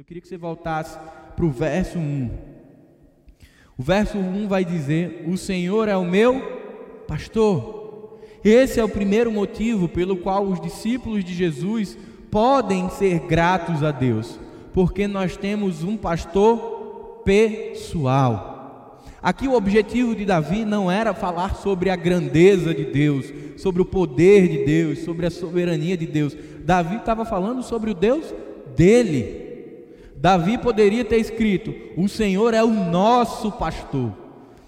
Eu 0.00 0.04
queria 0.04 0.22
que 0.22 0.28
você 0.28 0.38
voltasse 0.38 0.98
para 1.36 1.44
o 1.44 1.50
verso 1.50 1.98
1. 1.98 2.30
O 3.76 3.82
verso 3.82 4.16
1 4.16 4.48
vai 4.48 4.64
dizer: 4.64 5.26
O 5.28 5.36
Senhor 5.36 5.88
é 5.88 5.94
o 5.94 6.06
meu 6.06 6.40
pastor. 7.06 8.18
Esse 8.42 8.80
é 8.80 8.84
o 8.84 8.88
primeiro 8.88 9.30
motivo 9.30 9.90
pelo 9.90 10.16
qual 10.16 10.46
os 10.46 10.58
discípulos 10.58 11.22
de 11.22 11.34
Jesus 11.34 11.98
podem 12.30 12.88
ser 12.88 13.18
gratos 13.26 13.84
a 13.84 13.90
Deus, 13.90 14.40
porque 14.72 15.06
nós 15.06 15.36
temos 15.36 15.84
um 15.84 15.98
pastor 15.98 17.20
pessoal. 17.22 19.02
Aqui 19.20 19.46
o 19.48 19.54
objetivo 19.54 20.16
de 20.16 20.24
Davi 20.24 20.64
não 20.64 20.90
era 20.90 21.12
falar 21.12 21.56
sobre 21.56 21.90
a 21.90 21.96
grandeza 21.96 22.72
de 22.72 22.86
Deus, 22.86 23.30
sobre 23.58 23.82
o 23.82 23.84
poder 23.84 24.48
de 24.48 24.64
Deus, 24.64 25.00
sobre 25.00 25.26
a 25.26 25.30
soberania 25.30 25.94
de 25.94 26.06
Deus. 26.06 26.34
Davi 26.64 26.96
estava 26.96 27.26
falando 27.26 27.62
sobre 27.62 27.90
o 27.90 27.94
Deus 27.94 28.32
dele. 28.74 29.49
Davi 30.20 30.58
poderia 30.58 31.02
ter 31.02 31.16
escrito: 31.16 31.74
O 31.96 32.06
Senhor 32.06 32.52
é 32.52 32.62
o 32.62 32.70
nosso 32.70 33.50
pastor. 33.50 34.14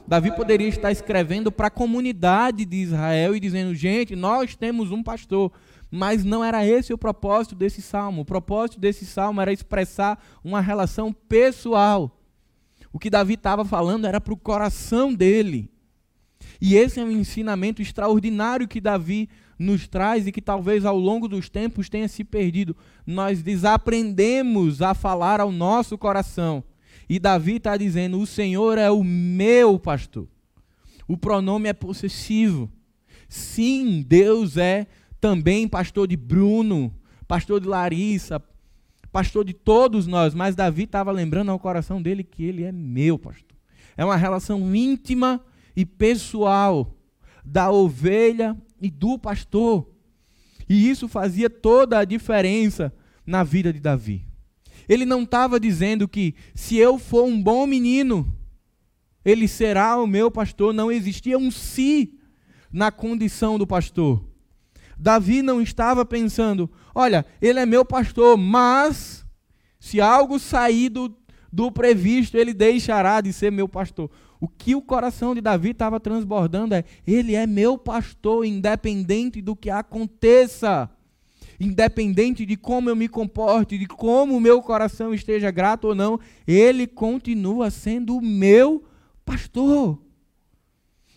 Davi 0.09 0.35
poderia 0.35 0.67
estar 0.67 0.91
escrevendo 0.91 1.53
para 1.53 1.67
a 1.67 1.71
comunidade 1.71 2.65
de 2.65 2.77
Israel 2.79 3.37
e 3.37 3.41
dizendo: 3.41 3.75
Gente, 3.75 4.17
nós 4.17 4.57
temos 4.57 4.91
um 4.91 5.03
pastor. 5.03 5.53
Mas 5.91 6.25
não 6.25 6.43
era 6.43 6.67
esse 6.67 6.95
o 6.95 6.97
propósito 6.97 7.55
desse 7.55 7.83
salmo. 7.83 8.23
O 8.23 8.25
propósito 8.25 8.81
desse 8.81 9.05
salmo 9.05 9.43
era 9.43 9.53
expressar 9.53 10.25
uma 10.43 10.59
relação 10.59 11.13
pessoal. 11.13 12.19
O 12.91 12.99
que 12.99 13.11
Davi 13.11 13.35
estava 13.35 13.63
falando 13.63 14.07
era 14.07 14.19
para 14.19 14.33
o 14.33 14.39
coração 14.39 15.13
dele. 15.13 15.71
E 16.63 16.77
esse 16.77 16.99
é 16.99 17.05
um 17.05 17.11
ensinamento 17.11 17.83
extraordinário 17.83 18.67
que 18.67 18.81
Davi 18.81 19.29
nos 19.63 19.87
traz 19.87 20.27
e 20.27 20.33
que 20.33 20.43
talvez 20.43 20.85
ao 20.85 20.99
longo 20.99 21.29
dos 21.29 21.49
tempos 21.49 21.89
tenha 21.89 22.09
se 22.09 22.25
perdido. 22.25 22.77
Nós 23.07 23.43
desaprendemos 23.43 24.83
a 24.83 24.93
falar 24.93 25.41
ao 25.41 25.53
nosso 25.53 25.97
coração. 25.97 26.63
E 27.09 27.19
Davi 27.19 27.57
está 27.57 27.77
dizendo: 27.77 28.21
O 28.21 28.27
Senhor 28.27 28.77
é 28.77 28.91
o 28.91 29.05
meu 29.05 29.79
pastor. 29.79 30.27
O 31.07 31.17
pronome 31.17 31.69
é 31.69 31.73
possessivo. 31.73 32.71
Sim, 33.29 34.05
Deus 34.07 34.57
é 34.57 34.87
também 35.21 35.69
pastor 35.69 36.07
de 36.07 36.17
Bruno, 36.17 36.93
pastor 37.27 37.61
de 37.61 37.69
Larissa, 37.69 38.43
pastor 39.13 39.45
de 39.45 39.53
todos 39.53 40.07
nós, 40.07 40.35
mas 40.35 40.55
Davi 40.55 40.85
estava 40.85 41.13
lembrando 41.13 41.51
ao 41.51 41.59
coração 41.59 42.03
dele 42.03 42.25
que 42.25 42.45
ele 42.45 42.65
é 42.65 42.73
meu 42.73 43.19
pastor. 43.19 43.57
É 43.97 44.05
uma 44.05 44.17
relação 44.17 44.75
íntima 44.75 45.41
e 45.77 45.85
pessoal 45.85 46.95
da 47.45 47.71
ovelha 47.71 48.57
e 48.83 48.91
do 48.91 49.17
pastor. 49.17 49.89
E 50.69 50.91
isso 50.91 51.09
fazia 51.09 51.49
toda 51.49 51.99
a 51.99 52.05
diferença 52.05 52.93
na 53.25 53.45
vida 53.45 53.73
de 53.73 53.81
Davi. 53.81 54.27
Ele 54.89 55.07
não 55.07 55.23
estava 55.23 55.61
dizendo 55.61 56.09
que 56.09 56.35
se 56.55 56.77
eu 56.77 56.99
for 56.99 57.25
um 57.25 57.41
bom 57.41 57.67
menino, 57.67 58.37
ele 59.25 59.47
será 59.47 59.97
o 59.97 60.07
meu 60.07 60.31
pastor. 60.31 60.75
Não 60.75 60.91
existia 60.91 61.39
um 61.39 61.51
si 61.51 62.19
na 62.73 62.91
condição 62.91 63.57
do 63.57 63.67
pastor. 63.67 64.25
Davi 64.99 65.43
não 65.43 65.61
estava 65.61 66.05
pensando, 66.05 66.71
olha, 66.95 67.25
ele 67.41 67.61
é 67.61 67.67
meu 67.67 67.85
pastor, 67.85 68.37
mas 68.37 69.25
se 69.79 70.01
algo 70.01 70.39
sair 70.39 70.89
do, 70.89 71.15
do 71.53 71.71
previsto, 71.71 72.37
ele 72.37 72.55
deixará 72.55 73.21
de 73.21 73.33
ser 73.33 73.51
meu 73.51 73.69
pastor. 73.69 74.11
O 74.43 74.49
que 74.49 74.75
o 74.75 74.83
coração 74.83 75.37
de 75.37 75.41
Davi 75.41 75.71
estava 75.71 76.01
transbordando 76.01 76.75
é: 76.75 76.85
Ele 77.07 77.37
é 77.37 77.47
meu 77.47 77.79
pastor, 77.79 78.45
independente 78.45 79.41
do 79.41 79.55
que 79.55 79.71
aconteça, 79.71 80.91
independente 81.61 82.45
de 82.45 82.57
como 82.57 82.91
eu 82.91 82.97
me 82.97 83.09
comporte, 83.09 83.79
de 83.79 83.87
como 83.87 84.37
o 84.37 84.41
meu 84.41 84.61
coração 84.61 85.15
esteja 85.15 85.49
grato 85.53 85.87
ou 85.87 85.95
não, 85.95 86.19
Ele 86.45 86.89
continua 86.89 87.71
sendo 87.71 88.17
o 88.17 88.21
meu 88.21 88.83
pastor. 89.25 89.97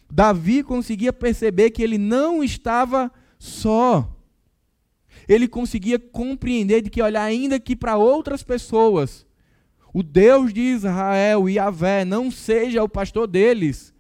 Davi 0.08 0.62
conseguia 0.62 1.12
perceber 1.12 1.72
que 1.72 1.82
ele 1.82 1.98
não 1.98 2.44
estava 2.44 3.12
só. 3.40 4.08
Ele 5.28 5.48
conseguia 5.48 5.98
compreender 5.98 6.84
de 6.84 6.92
que, 6.92 7.02
olha, 7.02 7.24
ainda 7.24 7.60
que 7.60 7.76
para 7.76 7.98
outras 7.98 8.44
pessoas 8.44 9.26
o 9.96 10.04
Deus 10.04 10.54
de 10.54 10.60
Israel, 10.60 11.48
Yahvé, 11.48 12.04
não 12.04 12.30
seja 12.30 12.84
o 12.84 12.90
pastor 12.90 13.28
deles, 13.28 13.94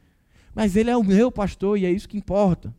mas 0.54 0.76
ele 0.76 0.90
é 0.90 0.98
o 0.98 1.06
meu 1.06 1.32
pastor 1.32 1.80
e 1.80 1.86
é 1.86 1.90
isso 1.90 2.10
que 2.10 2.18
importa. 2.18 2.76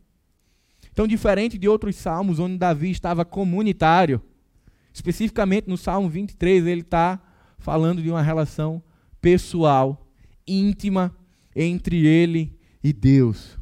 Então, 0.91 1.07
diferente 1.07 1.57
de 1.57 1.67
outros 1.67 1.95
salmos 1.95 2.37
onde 2.37 2.59
Davi 2.59 2.91
estava 2.91 3.25
comunitário, 3.25 4.21
especificamente 4.93 5.67
no 5.67 5.79
Salmo 5.79 6.07
23, 6.07 6.67
ele 6.67 6.81
está 6.81 7.19
falando 7.57 8.03
de 8.03 8.11
uma 8.11 8.21
relação 8.21 8.83
pessoal, 9.19 10.07
íntima, 10.47 11.11
entre 11.55 12.05
ele 12.05 12.55
e 12.83 12.93
Deus. 12.93 13.57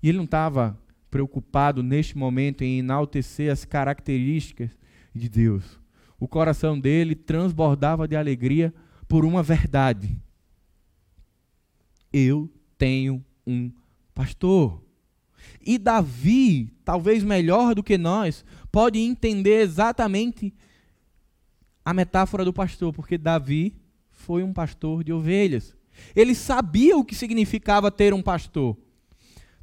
E 0.00 0.08
ele 0.08 0.18
não 0.18 0.24
estava 0.24 0.78
preocupado 1.10 1.82
neste 1.82 2.16
momento 2.16 2.62
em 2.62 2.78
enaltecer 2.78 3.50
as 3.50 3.64
características 3.64 4.70
de 5.12 5.28
Deus 5.28 5.84
o 6.18 6.26
coração 6.26 6.78
dele 6.78 7.14
transbordava 7.14 8.08
de 8.08 8.16
alegria 8.16 8.72
por 9.08 9.24
uma 9.24 9.42
verdade. 9.42 10.20
Eu 12.12 12.50
tenho 12.78 13.24
um 13.46 13.70
pastor. 14.14 14.82
E 15.60 15.78
Davi, 15.78 16.72
talvez 16.84 17.22
melhor 17.22 17.74
do 17.74 17.82
que 17.82 17.98
nós, 17.98 18.44
pode 18.72 18.98
entender 18.98 19.60
exatamente 19.60 20.52
a 21.84 21.92
metáfora 21.92 22.44
do 22.44 22.52
pastor, 22.52 22.92
porque 22.92 23.16
Davi 23.16 23.76
foi 24.10 24.42
um 24.42 24.52
pastor 24.52 25.04
de 25.04 25.12
ovelhas. 25.12 25.76
Ele 26.14 26.34
sabia 26.34 26.96
o 26.96 27.04
que 27.04 27.14
significava 27.14 27.90
ter 27.90 28.12
um 28.12 28.22
pastor. 28.22 28.76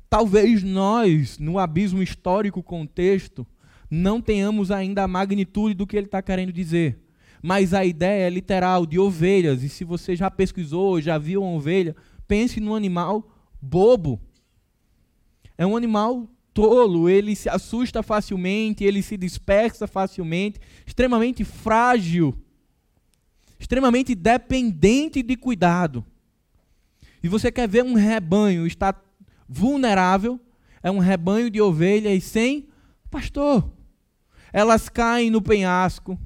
Talvez 0.09 0.63
nós, 0.63 1.37
no 1.39 1.57
abismo 1.57 2.01
histórico 2.01 2.61
contexto, 2.61 3.45
não 3.93 4.19
tenhamos 4.19 4.71
ainda 4.71 5.03
a 5.03 5.07
magnitude 5.07 5.75
do 5.75 5.85
que 5.85 5.95
ele 5.95 6.07
está 6.07 6.19
querendo 6.19 6.51
dizer. 6.51 6.97
Mas 7.43 7.75
a 7.75 7.85
ideia 7.85 8.25
é 8.25 8.29
literal, 8.29 8.87
de 8.87 8.97
ovelhas. 8.97 9.61
E 9.61 9.69
se 9.69 9.83
você 9.83 10.15
já 10.15 10.31
pesquisou, 10.31 10.99
já 10.99 11.19
viu 11.19 11.43
uma 11.43 11.51
ovelha, 11.51 11.95
pense 12.27 12.59
num 12.59 12.73
animal 12.73 13.29
bobo. 13.61 14.19
É 15.55 15.63
um 15.63 15.77
animal 15.77 16.27
tolo, 16.55 17.07
ele 17.07 17.35
se 17.35 17.47
assusta 17.47 18.01
facilmente, 18.01 18.83
ele 18.83 19.03
se 19.03 19.15
dispersa 19.15 19.85
facilmente, 19.85 20.59
extremamente 20.87 21.43
frágil, 21.43 22.35
extremamente 23.59 24.15
dependente 24.15 25.21
de 25.21 25.35
cuidado. 25.35 26.03
E 27.21 27.27
você 27.27 27.51
quer 27.51 27.67
ver 27.67 27.83
um 27.83 27.93
rebanho 27.93 28.65
está 28.65 28.99
vulnerável, 29.47 30.39
é 30.81 30.89
um 30.89 30.99
rebanho 30.99 31.49
de 31.49 31.61
ovelhas 31.61 32.23
sem 32.23 32.67
pastor 33.11 33.71
elas 34.53 34.87
caem 34.87 35.31
no 35.31 35.41
penhasco. 35.41 36.17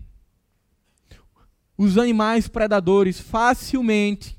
Os 1.78 1.98
animais 1.98 2.50
predadores 2.50 3.20
facilmente 3.22 4.38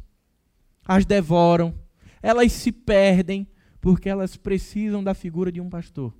as 0.86 1.06
devoram. 1.06 1.74
Elas 2.22 2.52
se 2.52 2.70
perdem 2.70 3.48
porque 3.80 4.08
elas 4.08 4.36
precisam 4.36 5.02
da 5.02 5.14
figura 5.14 5.50
de 5.50 5.60
um 5.60 5.70
pastor. 5.70 6.12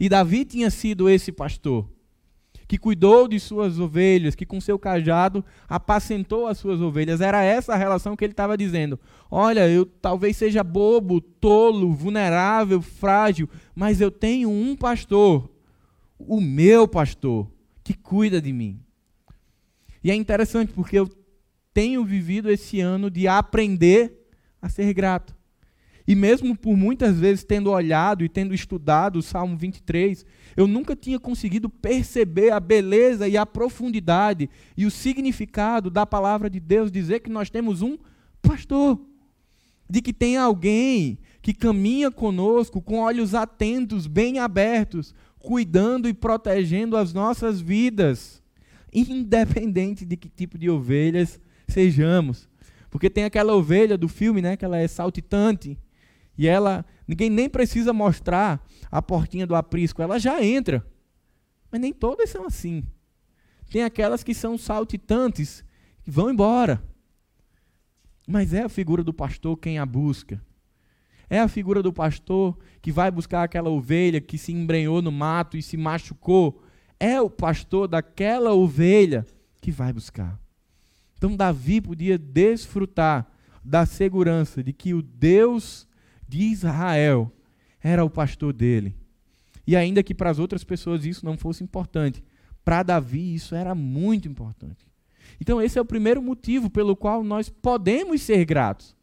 E 0.00 0.08
Davi 0.08 0.44
tinha 0.44 0.70
sido 0.70 1.08
esse 1.08 1.30
pastor 1.30 1.88
que 2.66 2.76
cuidou 2.76 3.26
de 3.26 3.40
suas 3.40 3.78
ovelhas, 3.78 4.34
que 4.34 4.44
com 4.44 4.60
seu 4.60 4.78
cajado 4.78 5.42
apacentou 5.66 6.46
as 6.46 6.58
suas 6.58 6.82
ovelhas. 6.82 7.20
Era 7.22 7.42
essa 7.42 7.72
a 7.72 7.76
relação 7.76 8.14
que 8.14 8.24
ele 8.24 8.32
estava 8.32 8.58
dizendo. 8.58 9.00
Olha, 9.30 9.66
eu 9.68 9.86
talvez 9.86 10.36
seja 10.36 10.62
bobo, 10.62 11.20
tolo, 11.20 11.94
vulnerável, 11.94 12.82
frágil, 12.82 13.48
mas 13.74 14.02
eu 14.02 14.10
tenho 14.10 14.50
um 14.50 14.76
pastor 14.76 15.48
o 16.18 16.40
meu 16.40 16.88
pastor 16.88 17.50
que 17.84 17.94
cuida 17.94 18.40
de 18.40 18.52
mim. 18.52 18.80
E 20.02 20.10
é 20.10 20.14
interessante 20.14 20.72
porque 20.72 20.98
eu 20.98 21.08
tenho 21.72 22.04
vivido 22.04 22.50
esse 22.50 22.80
ano 22.80 23.10
de 23.10 23.28
aprender 23.28 24.28
a 24.60 24.68
ser 24.68 24.92
grato. 24.92 25.36
E 26.08 26.14
mesmo 26.14 26.56
por 26.56 26.74
muitas 26.74 27.18
vezes 27.20 27.44
tendo 27.44 27.70
olhado 27.70 28.24
e 28.24 28.30
tendo 28.30 28.54
estudado 28.54 29.18
o 29.18 29.22
Salmo 29.22 29.58
23, 29.58 30.24
eu 30.56 30.66
nunca 30.66 30.96
tinha 30.96 31.20
conseguido 31.20 31.68
perceber 31.68 32.50
a 32.50 32.58
beleza 32.58 33.28
e 33.28 33.36
a 33.36 33.44
profundidade 33.44 34.48
e 34.74 34.86
o 34.86 34.90
significado 34.90 35.90
da 35.90 36.06
palavra 36.06 36.48
de 36.48 36.58
Deus 36.58 36.90
dizer 36.90 37.20
que 37.20 37.28
nós 37.28 37.50
temos 37.50 37.82
um 37.82 37.98
pastor. 38.40 38.98
De 39.90 40.02
que 40.02 40.12
tem 40.12 40.36
alguém 40.36 41.18
que 41.42 41.54
caminha 41.54 42.10
conosco 42.10 42.80
com 42.80 43.00
olhos 43.00 43.34
atentos, 43.34 44.06
bem 44.06 44.38
abertos, 44.38 45.14
cuidando 45.48 46.10
e 46.10 46.12
protegendo 46.12 46.94
as 46.94 47.14
nossas 47.14 47.58
vidas, 47.58 48.42
independente 48.92 50.04
de 50.04 50.14
que 50.14 50.28
tipo 50.28 50.58
de 50.58 50.68
ovelhas 50.68 51.40
sejamos. 51.66 52.46
Porque 52.90 53.08
tem 53.08 53.24
aquela 53.24 53.54
ovelha 53.54 53.96
do 53.96 54.08
filme, 54.08 54.42
né, 54.42 54.58
que 54.58 54.64
ela 54.66 54.76
é 54.76 54.86
saltitante, 54.86 55.78
e 56.36 56.46
ela, 56.46 56.84
ninguém 57.06 57.30
nem 57.30 57.48
precisa 57.48 57.94
mostrar 57.94 58.62
a 58.90 59.00
portinha 59.00 59.46
do 59.46 59.54
aprisco, 59.54 60.02
ela 60.02 60.18
já 60.18 60.44
entra. 60.44 60.86
Mas 61.72 61.80
nem 61.80 61.94
todas 61.94 62.28
são 62.28 62.44
assim. 62.44 62.84
tem 63.70 63.82
aquelas 63.82 64.22
que 64.22 64.34
são 64.34 64.58
saltitantes, 64.58 65.64
que 66.02 66.10
vão 66.10 66.30
embora. 66.30 66.82
Mas 68.26 68.52
é 68.52 68.64
a 68.64 68.68
figura 68.68 69.02
do 69.02 69.14
pastor 69.14 69.56
quem 69.56 69.78
a 69.78 69.86
busca. 69.86 70.44
É 71.30 71.38
a 71.40 71.48
figura 71.48 71.82
do 71.82 71.92
pastor 71.92 72.56
que 72.80 72.90
vai 72.90 73.10
buscar 73.10 73.42
aquela 73.42 73.68
ovelha 73.68 74.20
que 74.20 74.38
se 74.38 74.52
embrenhou 74.52 75.02
no 75.02 75.12
mato 75.12 75.56
e 75.56 75.62
se 75.62 75.76
machucou. 75.76 76.62
É 76.98 77.20
o 77.20 77.28
pastor 77.28 77.86
daquela 77.86 78.54
ovelha 78.54 79.26
que 79.60 79.70
vai 79.70 79.92
buscar. 79.92 80.40
Então 81.16 81.36
Davi 81.36 81.80
podia 81.80 82.16
desfrutar 82.16 83.30
da 83.62 83.84
segurança 83.84 84.62
de 84.62 84.72
que 84.72 84.94
o 84.94 85.02
Deus 85.02 85.86
de 86.26 86.42
Israel 86.44 87.30
era 87.82 88.04
o 88.04 88.10
pastor 88.10 88.52
dele. 88.52 88.96
E 89.66 89.76
ainda 89.76 90.02
que 90.02 90.14
para 90.14 90.30
as 90.30 90.38
outras 90.38 90.64
pessoas 90.64 91.04
isso 91.04 91.26
não 91.26 91.36
fosse 91.36 91.62
importante, 91.62 92.24
para 92.64 92.82
Davi 92.82 93.34
isso 93.34 93.54
era 93.54 93.74
muito 93.74 94.26
importante. 94.26 94.86
Então 95.38 95.60
esse 95.60 95.78
é 95.78 95.82
o 95.82 95.84
primeiro 95.84 96.22
motivo 96.22 96.70
pelo 96.70 96.96
qual 96.96 97.22
nós 97.22 97.50
podemos 97.50 98.22
ser 98.22 98.44
gratos 98.46 98.97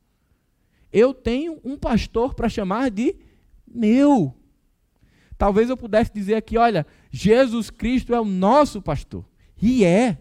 eu 0.95 1.13
tenho 1.13 1.59
um 1.62 1.77
pastor 1.77 2.33
para 2.33 2.47
chamar 2.47 2.89
de 2.89 3.18
meu. 3.68 4.33
Talvez 5.38 5.69
eu 5.69 5.75
pudesse 5.75 6.09
dizer 6.13 6.36
aqui, 6.36 6.57
olha, 6.57 6.88
Jesus 7.12 7.69
Cristo 7.69 8.15
é 8.15 8.21
o 8.21 8.24
nosso 8.24 8.81
pastor. 8.81 9.25
E 9.62 9.83
é. 9.83 10.18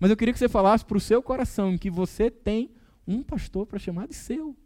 Mas 0.00 0.10
eu 0.10 0.16
queria 0.16 0.32
que 0.32 0.38
você 0.38 0.48
falasse 0.48 0.82
para 0.82 0.96
o 0.96 1.00
seu 1.00 1.22
coração 1.22 1.76
que 1.76 1.90
você 1.90 2.30
tem 2.30 2.70
um 3.06 3.22
pastor 3.22 3.66
para 3.66 3.78
chamar 3.78 4.08
de 4.08 4.14
seu. 4.14 4.56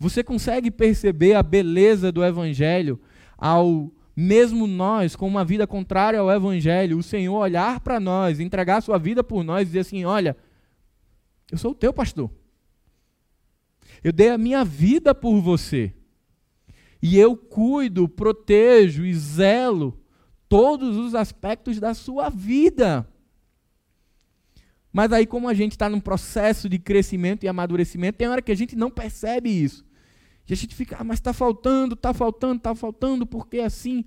Você 0.00 0.24
consegue 0.24 0.68
perceber 0.72 1.34
a 1.34 1.42
beleza 1.42 2.10
do 2.10 2.24
Evangelho 2.24 3.00
ao 3.38 3.88
mesmo 4.16 4.66
nós, 4.66 5.14
com 5.14 5.28
uma 5.28 5.44
vida 5.44 5.64
contrária 5.64 6.18
ao 6.18 6.28
Evangelho, 6.28 6.98
o 6.98 7.04
Senhor 7.04 7.36
olhar 7.38 7.78
para 7.78 8.00
nós, 8.00 8.40
entregar 8.40 8.80
sua 8.80 8.98
vida 8.98 9.22
por 9.22 9.44
nós 9.44 9.62
e 9.62 9.66
dizer 9.66 9.80
assim: 9.80 10.04
Olha, 10.04 10.36
eu 11.52 11.56
sou 11.56 11.70
o 11.70 11.74
teu 11.74 11.92
pastor. 11.92 12.30
Eu 14.02 14.12
dei 14.12 14.30
a 14.30 14.38
minha 14.38 14.64
vida 14.64 15.14
por 15.14 15.40
você. 15.40 15.94
E 17.02 17.18
eu 17.18 17.36
cuido, 17.36 18.08
protejo 18.08 19.04
e 19.04 19.14
zelo 19.14 19.98
todos 20.48 20.96
os 20.96 21.14
aspectos 21.14 21.78
da 21.78 21.94
sua 21.94 22.28
vida. 22.28 23.08
Mas 24.92 25.12
aí, 25.12 25.24
como 25.24 25.48
a 25.48 25.54
gente 25.54 25.72
está 25.72 25.88
num 25.88 26.00
processo 26.00 26.68
de 26.68 26.78
crescimento 26.78 27.44
e 27.44 27.48
amadurecimento, 27.48 28.18
tem 28.18 28.28
hora 28.28 28.42
que 28.42 28.50
a 28.50 28.56
gente 28.56 28.74
não 28.74 28.90
percebe 28.90 29.48
isso. 29.48 29.84
E 30.48 30.52
a 30.52 30.56
gente 30.56 30.74
fica, 30.74 30.96
ah, 30.98 31.04
mas 31.04 31.18
está 31.18 31.32
faltando, 31.32 31.94
está 31.94 32.12
faltando, 32.12 32.56
está 32.56 32.74
faltando, 32.74 33.24
porque 33.24 33.58
é 33.58 33.64
assim. 33.64 34.04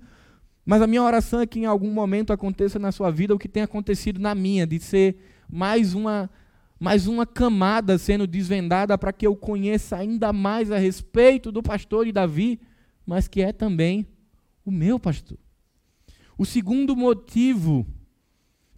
Mas 0.64 0.82
a 0.82 0.86
minha 0.86 1.02
oração 1.02 1.40
é 1.40 1.46
que 1.46 1.58
em 1.58 1.64
algum 1.64 1.90
momento 1.90 2.32
aconteça 2.32 2.78
na 2.78 2.92
sua 2.92 3.10
vida 3.10 3.34
o 3.34 3.38
que 3.38 3.48
tem 3.48 3.62
acontecido 3.62 4.20
na 4.20 4.34
minha, 4.34 4.66
de 4.66 4.78
ser 4.78 5.16
mais 5.48 5.94
uma 5.94 6.30
mais 6.78 7.06
uma 7.06 7.24
camada 7.26 7.96
sendo 7.98 8.26
desvendada 8.26 8.96
para 8.98 9.12
que 9.12 9.26
eu 9.26 9.36
conheça 9.36 9.96
ainda 9.96 10.32
mais 10.32 10.70
a 10.70 10.78
respeito 10.78 11.52
do 11.52 11.62
pastor 11.62 12.04
de 12.04 12.12
Davi, 12.12 12.60
mas 13.06 13.28
que 13.28 13.40
é 13.40 13.52
também 13.52 14.06
o 14.64 14.70
meu 14.70 14.98
pastor. 14.98 15.38
O 16.36 16.44
segundo 16.44 16.96
motivo 16.96 17.86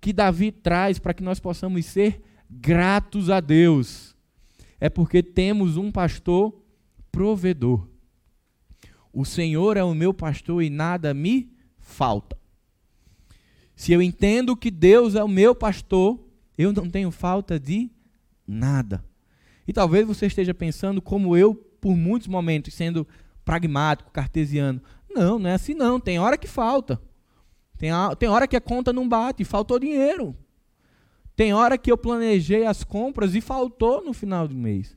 que 0.00 0.12
Davi 0.12 0.52
traz 0.52 0.98
para 0.98 1.14
que 1.14 1.22
nós 1.22 1.40
possamos 1.40 1.86
ser 1.86 2.20
gratos 2.48 3.30
a 3.30 3.40
Deus 3.40 4.14
é 4.78 4.88
porque 4.88 5.22
temos 5.22 5.76
um 5.76 5.90
pastor 5.90 6.54
provedor. 7.10 7.88
O 9.12 9.24
Senhor 9.24 9.76
é 9.78 9.82
o 9.82 9.94
meu 9.94 10.12
pastor 10.12 10.62
e 10.62 10.68
nada 10.68 11.14
me 11.14 11.50
falta. 11.78 12.36
Se 13.74 13.92
eu 13.92 14.02
entendo 14.02 14.56
que 14.56 14.70
Deus 14.70 15.14
é 15.14 15.24
o 15.24 15.28
meu 15.28 15.54
pastor, 15.54 16.25
eu 16.56 16.72
não 16.72 16.88
tenho 16.88 17.10
falta 17.10 17.58
de 17.58 17.90
nada. 18.46 19.04
E 19.66 19.72
talvez 19.72 20.06
você 20.06 20.26
esteja 20.26 20.54
pensando 20.54 21.02
como 21.02 21.36
eu, 21.36 21.54
por 21.54 21.96
muitos 21.96 22.28
momentos, 22.28 22.74
sendo 22.74 23.06
pragmático, 23.44 24.10
cartesiano. 24.10 24.80
Não, 25.12 25.38
não 25.38 25.50
é 25.50 25.54
assim 25.54 25.74
não. 25.74 25.98
Tem 25.98 26.18
hora 26.18 26.38
que 26.38 26.46
falta. 26.46 27.00
Tem, 27.78 27.90
a, 27.90 28.14
tem 28.14 28.28
hora 28.28 28.46
que 28.46 28.56
a 28.56 28.60
conta 28.60 28.92
não 28.92 29.08
bate, 29.08 29.44
faltou 29.44 29.78
dinheiro. 29.78 30.36
Tem 31.34 31.52
hora 31.52 31.76
que 31.76 31.92
eu 31.92 31.98
planejei 31.98 32.64
as 32.64 32.82
compras 32.82 33.34
e 33.34 33.40
faltou 33.40 34.02
no 34.02 34.12
final 34.12 34.48
do 34.48 34.54
mês. 34.54 34.96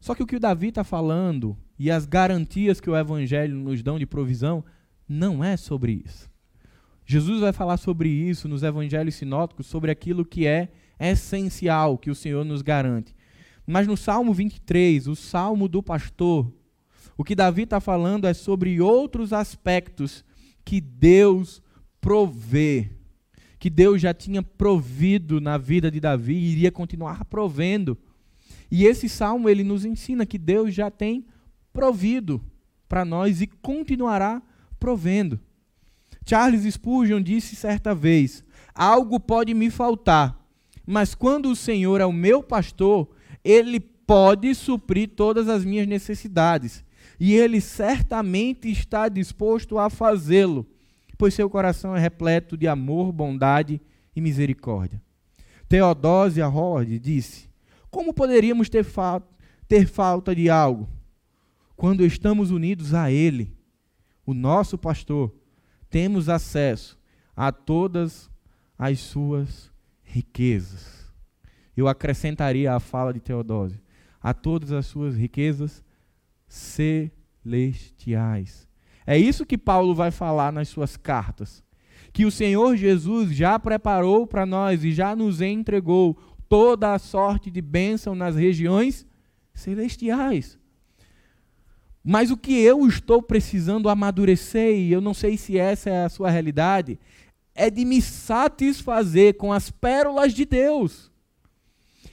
Só 0.00 0.14
que 0.14 0.22
o 0.22 0.26
que 0.26 0.36
o 0.36 0.40
Davi 0.40 0.68
está 0.68 0.84
falando 0.84 1.56
e 1.78 1.90
as 1.90 2.06
garantias 2.06 2.80
que 2.80 2.88
o 2.88 2.96
Evangelho 2.96 3.56
nos 3.56 3.82
dão 3.82 3.98
de 3.98 4.06
provisão 4.06 4.64
não 5.08 5.42
é 5.42 5.56
sobre 5.56 6.02
isso. 6.04 6.31
Jesus 7.12 7.40
vai 7.40 7.52
falar 7.52 7.76
sobre 7.76 8.08
isso 8.08 8.48
nos 8.48 8.62
evangelhos 8.62 9.16
sinóticos, 9.16 9.66
sobre 9.66 9.90
aquilo 9.90 10.24
que 10.24 10.46
é 10.46 10.70
essencial 10.98 11.98
que 11.98 12.10
o 12.10 12.14
Senhor 12.14 12.42
nos 12.42 12.62
garante. 12.62 13.14
Mas 13.66 13.86
no 13.86 13.98
Salmo 13.98 14.32
23, 14.32 15.08
o 15.08 15.14
Salmo 15.14 15.68
do 15.68 15.82
pastor, 15.82 16.50
o 17.14 17.22
que 17.22 17.34
Davi 17.34 17.64
está 17.64 17.80
falando 17.80 18.26
é 18.26 18.32
sobre 18.32 18.80
outros 18.80 19.34
aspectos 19.34 20.24
que 20.64 20.80
Deus 20.80 21.60
provê, 22.00 22.90
que 23.58 23.68
Deus 23.68 24.00
já 24.00 24.14
tinha 24.14 24.42
provido 24.42 25.38
na 25.38 25.58
vida 25.58 25.90
de 25.90 26.00
Davi 26.00 26.32
e 26.32 26.52
iria 26.52 26.72
continuar 26.72 27.26
provendo. 27.26 27.98
E 28.70 28.86
esse 28.86 29.06
salmo 29.06 29.50
ele 29.50 29.62
nos 29.62 29.84
ensina 29.84 30.24
que 30.24 30.38
Deus 30.38 30.72
já 30.72 30.90
tem 30.90 31.26
provido 31.74 32.42
para 32.88 33.04
nós 33.04 33.42
e 33.42 33.46
continuará 33.46 34.40
provendo. 34.80 35.38
Charles 36.24 36.72
Spurgeon 36.72 37.20
disse 37.20 37.56
certa 37.56 37.94
vez: 37.94 38.44
Algo 38.74 39.18
pode 39.18 39.54
me 39.54 39.70
faltar, 39.70 40.38
mas 40.86 41.14
quando 41.14 41.50
o 41.50 41.56
Senhor 41.56 42.00
é 42.00 42.06
o 42.06 42.12
meu 42.12 42.42
pastor, 42.42 43.08
ele 43.44 43.80
pode 43.80 44.54
suprir 44.54 45.10
todas 45.10 45.48
as 45.48 45.64
minhas 45.64 45.86
necessidades. 45.86 46.84
E 47.18 47.34
ele 47.34 47.60
certamente 47.60 48.70
está 48.70 49.08
disposto 49.08 49.78
a 49.78 49.88
fazê-lo, 49.88 50.66
pois 51.16 51.34
seu 51.34 51.48
coração 51.48 51.94
é 51.94 52.00
repleto 52.00 52.56
de 52.56 52.66
amor, 52.66 53.12
bondade 53.12 53.80
e 54.14 54.20
misericórdia. 54.20 55.00
Teodósia 55.68 56.48
Howard 56.48 56.98
disse: 56.98 57.48
Como 57.90 58.12
poderíamos 58.12 58.68
ter, 58.68 58.84
fa 58.84 59.22
ter 59.68 59.86
falta 59.86 60.34
de 60.34 60.50
algo 60.50 60.88
quando 61.76 62.04
estamos 62.04 62.50
unidos 62.50 62.92
a 62.92 63.10
Ele, 63.10 63.56
o 64.26 64.34
nosso 64.34 64.76
pastor? 64.76 65.32
Temos 65.92 66.28
acesso 66.30 66.98
a 67.36 67.52
todas 67.52 68.30
as 68.78 68.98
suas 68.98 69.70
riquezas. 70.02 71.06
Eu 71.76 71.86
acrescentaria 71.86 72.74
a 72.74 72.80
fala 72.80 73.12
de 73.12 73.20
Teodósio, 73.20 73.78
a 74.20 74.32
todas 74.32 74.72
as 74.72 74.86
suas 74.86 75.14
riquezas 75.14 75.84
celestiais. 76.48 78.66
É 79.06 79.18
isso 79.18 79.44
que 79.44 79.58
Paulo 79.58 79.94
vai 79.94 80.10
falar 80.10 80.50
nas 80.50 80.68
suas 80.68 80.96
cartas. 80.96 81.62
Que 82.10 82.24
o 82.24 82.30
Senhor 82.30 82.74
Jesus 82.74 83.34
já 83.34 83.58
preparou 83.58 84.26
para 84.26 84.46
nós 84.46 84.82
e 84.84 84.92
já 84.92 85.14
nos 85.14 85.42
entregou 85.42 86.14
toda 86.48 86.94
a 86.94 86.98
sorte 86.98 87.50
de 87.50 87.60
bênção 87.60 88.14
nas 88.14 88.34
regiões 88.34 89.06
celestiais. 89.52 90.58
Mas 92.04 92.30
o 92.30 92.36
que 92.36 92.60
eu 92.60 92.86
estou 92.86 93.22
precisando 93.22 93.88
amadurecer, 93.88 94.74
e 94.74 94.92
eu 94.92 95.00
não 95.00 95.14
sei 95.14 95.36
se 95.36 95.58
essa 95.58 95.90
é 95.90 96.04
a 96.04 96.08
sua 96.08 96.30
realidade, 96.30 96.98
é 97.54 97.70
de 97.70 97.84
me 97.84 98.02
satisfazer 98.02 99.36
com 99.36 99.52
as 99.52 99.70
pérolas 99.70 100.34
de 100.34 100.44
Deus. 100.44 101.10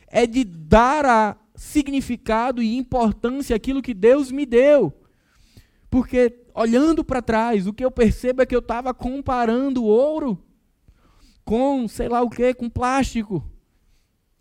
É 0.07 0.27
de 0.27 0.43
dar 0.43 1.05
a 1.05 1.37
significado 1.55 2.61
e 2.61 2.77
importância 2.77 3.55
àquilo 3.55 3.81
que 3.81 3.93
Deus 3.93 4.31
me 4.31 4.45
deu. 4.45 4.93
Porque 5.89 6.45
olhando 6.53 7.03
para 7.03 7.21
trás, 7.21 7.65
o 7.65 7.73
que 7.73 7.83
eu 7.83 7.91
percebo 7.91 8.41
é 8.41 8.45
que 8.45 8.55
eu 8.55 8.59
estava 8.59 8.93
comparando 8.93 9.83
ouro 9.83 10.41
com, 11.43 11.87
sei 11.87 12.07
lá 12.07 12.21
o 12.21 12.29
que, 12.29 12.53
com 12.53 12.69
plástico. 12.69 13.43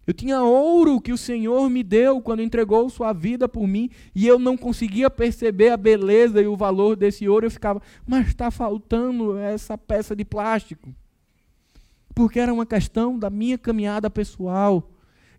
Eu 0.09 0.15
tinha 0.15 0.41
ouro 0.41 1.03
que 1.03 1.13
o 1.13 1.19
Senhor 1.19 1.69
me 1.69 1.83
deu 1.83 2.19
quando 2.23 2.41
entregou 2.41 2.89
sua 2.89 3.13
vida 3.13 3.47
por 3.47 3.69
mim, 3.69 3.91
e 4.15 4.27
eu 4.27 4.39
não 4.39 4.57
conseguia 4.57 5.11
perceber 5.11 5.69
a 5.69 5.77
beleza 5.77 6.41
e 6.41 6.47
o 6.47 6.57
valor 6.57 6.97
desse 6.97 7.29
ouro. 7.29 7.45
Eu 7.45 7.51
ficava, 7.51 7.83
mas 8.07 8.29
está 8.29 8.51
faltando 8.51 9.37
essa 9.37 9.77
peça 9.77 10.17
de 10.17 10.25
plástico. 10.25 10.89
Porque 12.15 12.41
era 12.41 12.55
uma 12.55 12.65
questão 12.65 13.19
da 13.19 13.29
minha 13.29 13.59
caminhada 13.59 14.09
pessoal, 14.09 14.91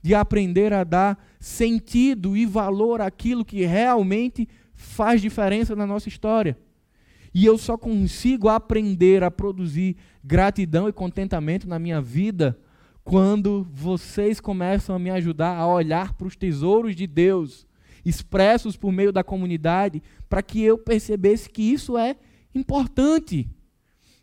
de 0.03 0.13
aprender 0.13 0.71
a 0.71 0.83
dar 0.83 1.17
sentido 1.39 2.37
e 2.37 2.45
valor 2.45 3.01
àquilo 3.01 3.43
que 3.43 3.65
realmente 3.65 4.47
faz 4.75 5.19
diferença 5.19 5.75
na 5.75 5.87
nossa 5.87 6.09
história. 6.09 6.55
E 7.33 7.43
eu 7.43 7.57
só 7.57 7.75
consigo 7.75 8.47
aprender 8.47 9.23
a 9.23 9.31
produzir 9.31 9.97
gratidão 10.23 10.87
e 10.87 10.93
contentamento 10.93 11.67
na 11.67 11.79
minha 11.79 11.99
vida 11.99 12.55
quando 13.09 13.65
vocês 13.73 14.39
começam 14.39 14.95
a 14.95 14.99
me 14.99 15.09
ajudar 15.09 15.57
a 15.57 15.65
olhar 15.65 16.13
para 16.13 16.27
os 16.27 16.35
tesouros 16.35 16.95
de 16.95 17.07
Deus 17.07 17.65
expressos 18.05 18.77
por 18.77 18.91
meio 18.91 19.11
da 19.11 19.23
comunidade, 19.23 20.03
para 20.29 20.43
que 20.43 20.61
eu 20.61 20.77
percebesse 20.77 21.49
que 21.49 21.63
isso 21.63 21.97
é 21.97 22.15
importante, 22.53 23.49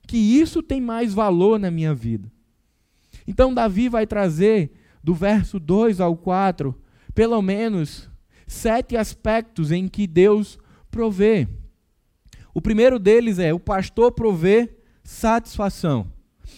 que 0.06 0.16
isso 0.16 0.62
tem 0.62 0.80
mais 0.80 1.12
valor 1.12 1.58
na 1.58 1.68
minha 1.68 1.92
vida. 1.92 2.30
Então, 3.26 3.52
Davi 3.52 3.88
vai 3.88 4.06
trazer, 4.06 4.70
do 5.02 5.12
verso 5.12 5.58
2 5.58 6.00
ao 6.00 6.16
4, 6.16 6.72
pelo 7.12 7.42
menos 7.42 8.08
sete 8.46 8.96
aspectos 8.96 9.72
em 9.72 9.88
que 9.88 10.06
Deus 10.06 10.60
provê. 10.92 11.48
O 12.54 12.62
primeiro 12.62 13.00
deles 13.00 13.40
é 13.40 13.52
o 13.52 13.58
pastor 13.58 14.12
provê 14.12 14.76
satisfação. 15.02 16.14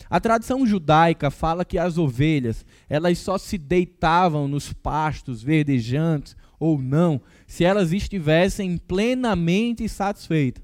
A 0.09 0.21
tradição 0.21 0.67
judaica 0.67 1.31
fala 1.31 1.65
que 1.65 1.79
as 1.79 1.99
ovelhas, 1.99 2.65
elas 2.89 3.19
só 3.19 3.39
se 3.39 3.59
deitavam 3.59 4.49
nos 4.49 4.73
pastos 4.73 5.43
verdejantes 5.43 6.37
ou 6.59 6.81
não, 6.81 7.21
se 7.47 7.65
elas 7.65 7.93
estivessem 7.93 8.77
plenamente 8.77 9.89
satisfeitas. 9.89 10.63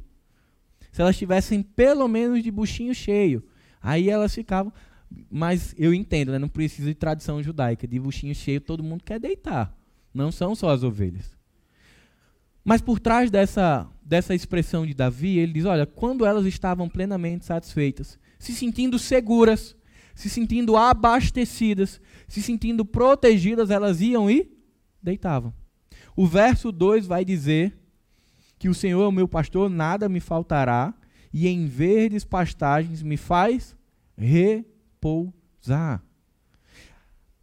Se 0.90 1.00
elas 1.00 1.14
estivessem 1.14 1.62
pelo 1.62 2.06
menos 2.06 2.42
de 2.42 2.50
buchinho 2.50 2.94
cheio, 2.94 3.44
aí 3.82 4.08
elas 4.08 4.34
ficavam, 4.34 4.72
mas 5.30 5.74
eu 5.78 5.92
entendo, 5.92 6.32
né? 6.32 6.38
não 6.38 6.48
precisa 6.48 6.88
de 6.88 6.94
tradição 6.94 7.42
judaica, 7.42 7.86
de 7.86 7.98
buchinho 7.98 8.34
cheio 8.34 8.60
todo 8.60 8.82
mundo 8.82 9.04
quer 9.04 9.18
deitar. 9.18 9.76
Não 10.12 10.30
são 10.30 10.54
só 10.54 10.70
as 10.70 10.82
ovelhas. 10.82 11.36
Mas 12.64 12.80
por 12.80 12.98
trás 12.98 13.30
dessa, 13.30 13.86
dessa 14.02 14.34
expressão 14.34 14.86
de 14.86 14.94
Davi, 14.94 15.38
ele 15.38 15.52
diz: 15.52 15.64
olha, 15.66 15.84
quando 15.84 16.24
elas 16.24 16.46
estavam 16.46 16.88
plenamente 16.88 17.44
satisfeitas, 17.44 18.18
se 18.44 18.52
sentindo 18.52 18.98
seguras, 18.98 19.74
se 20.14 20.28
sentindo 20.28 20.76
abastecidas, 20.76 21.98
se 22.28 22.42
sentindo 22.42 22.84
protegidas, 22.84 23.70
elas 23.70 24.02
iam 24.02 24.30
e 24.30 24.52
deitavam. 25.02 25.54
O 26.14 26.26
verso 26.26 26.70
2 26.70 27.06
vai 27.06 27.24
dizer 27.24 27.74
que 28.58 28.68
o 28.68 28.74
Senhor 28.74 29.02
é 29.02 29.06
o 29.06 29.12
meu 29.12 29.26
pastor, 29.26 29.70
nada 29.70 30.10
me 30.10 30.20
faltará, 30.20 30.92
e 31.32 31.48
em 31.48 31.64
verdes 31.64 32.22
pastagens 32.22 33.02
me 33.02 33.16
faz 33.16 33.74
repousar. 34.14 36.04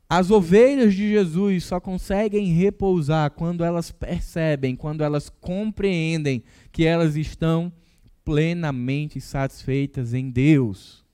As 0.07 0.29
ovelhas 0.29 0.93
de 0.93 1.09
Jesus 1.09 1.63
só 1.63 1.79
conseguem 1.79 2.53
repousar 2.53 3.31
quando 3.31 3.63
elas 3.63 3.91
percebem, 3.91 4.75
quando 4.75 5.03
elas 5.03 5.29
compreendem 5.29 6.43
que 6.71 6.85
elas 6.85 7.15
estão 7.15 7.73
plenamente 8.23 9.19
satisfeitas 9.19 10.13
em 10.13 10.29
Deus. 10.29 11.05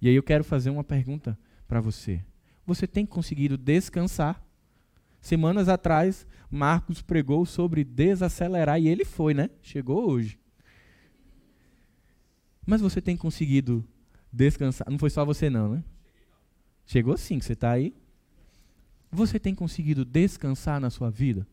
E 0.00 0.08
aí 0.08 0.14
eu 0.14 0.22
quero 0.22 0.44
fazer 0.44 0.70
uma 0.70 0.84
pergunta 0.84 1.38
para 1.66 1.80
você. 1.80 2.22
Você 2.66 2.86
tem 2.86 3.04
conseguido 3.04 3.56
descansar? 3.56 4.42
Semanas 5.20 5.68
atrás, 5.68 6.26
Marcos 6.50 7.00
pregou 7.00 7.46
sobre 7.46 7.82
desacelerar 7.82 8.80
e 8.80 8.88
ele 8.88 9.04
foi, 9.04 9.34
né? 9.34 9.50
Chegou 9.62 10.10
hoje. 10.10 10.38
Mas 12.66 12.80
você 12.80 13.00
tem 13.00 13.16
conseguido 13.16 13.86
descansar? 14.32 14.90
Não 14.90 14.98
foi 14.98 15.10
só 15.10 15.24
você 15.24 15.48
não, 15.48 15.74
né? 15.74 15.84
Chegou 16.86 17.16
sim, 17.16 17.40
você 17.40 17.54
está 17.54 17.70
aí. 17.70 17.94
Você 19.10 19.38
tem 19.38 19.54
conseguido 19.54 20.04
descansar 20.04 20.80
na 20.80 20.90
sua 20.90 21.10
vida? 21.10 21.46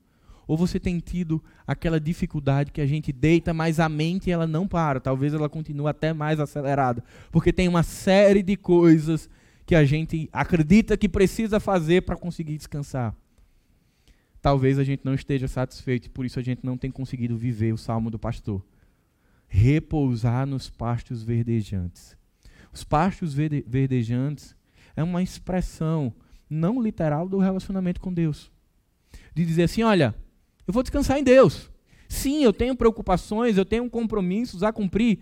Ou 0.48 0.58
você 0.58 0.80
tem 0.80 1.00
tido 1.00 1.44
aquela 1.66 2.00
dificuldade 2.00 2.72
que 2.72 2.82
a 2.82 2.86
gente 2.86 3.12
deita, 3.12 3.54
mas 3.54 3.80
a 3.80 3.88
mente 3.88 4.30
ela 4.30 4.46
não 4.46 4.68
para, 4.68 5.00
talvez 5.00 5.34
ela 5.34 5.48
continue 5.48 5.88
até 5.88 6.14
mais 6.14 6.40
acelerada, 6.40 7.04
porque 7.32 7.54
tem 7.54 7.68
uma 7.68 7.84
série 7.84 8.44
de 8.44 8.58
coisas 8.58 9.30
que 9.66 9.76
a 9.76 9.86
gente 9.86 10.30
acredita 10.34 10.98
que 10.98 11.08
precisa 11.08 11.60
fazer 11.60 12.02
para 12.02 12.18
conseguir 12.18 12.58
descansar. 12.58 13.16
Talvez 14.42 14.80
a 14.80 14.84
gente 14.84 15.06
não 15.06 15.14
esteja 15.14 15.48
satisfeito, 15.48 16.10
por 16.10 16.26
isso 16.26 16.40
a 16.40 16.42
gente 16.42 16.66
não 16.66 16.78
tem 16.78 16.90
conseguido 16.90 17.38
viver 17.38 17.72
o 17.74 17.78
salmo 17.78 18.10
do 18.10 18.18
pastor. 18.18 18.66
Repousar 19.48 20.48
nos 20.48 20.70
pastos 20.70 21.24
verdejantes. 21.24 22.18
Os 22.74 22.84
pastos 22.84 23.34
verde 23.34 23.64
verdejantes 23.68 24.56
é 24.96 25.04
uma 25.04 25.22
expressão 25.22 26.14
não 26.50 26.82
literal 26.82 27.30
do 27.30 27.38
relacionamento 27.38 28.02
com 28.02 28.12
Deus. 28.12 28.52
De 29.34 29.46
dizer 29.46 29.64
assim: 29.64 29.84
olha, 29.84 30.16
eu 30.72 30.74
vou 30.74 30.84
descansar 30.84 31.20
em 31.20 31.24
Deus. 31.24 31.70
Sim, 32.08 32.44
eu 32.44 32.54
tenho 32.54 32.78
preocupações, 32.78 33.58
eu 33.58 33.66
tenho 33.66 33.90
compromissos 33.90 34.64
a 34.64 34.72
cumprir, 34.72 35.20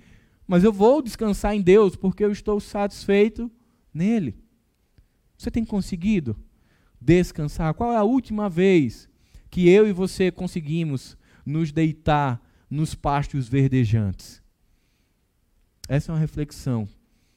mas 0.48 0.64
eu 0.64 0.72
vou 0.72 1.02
descansar 1.02 1.56
em 1.56 1.62
Deus 1.62 1.96
porque 1.96 2.24
eu 2.24 2.32
estou 2.32 2.60
satisfeito 2.60 3.52
nele. 3.92 4.38
Você 5.36 5.50
tem 5.50 5.66
conseguido 5.66 6.38
descansar? 7.02 7.74
Qual 7.74 7.92
é 7.92 7.98
a 7.98 8.04
última 8.04 8.48
vez 8.48 9.10
que 9.50 9.68
eu 9.68 9.88
e 9.88 9.92
você 9.92 10.30
conseguimos 10.30 11.18
nos 11.44 11.72
deitar 11.72 12.40
nos 12.70 12.94
pastos 12.94 13.50
verdejantes? 13.50 14.44
Essa 15.88 16.12
é 16.12 16.14
uma 16.14 16.20
reflexão 16.20 16.88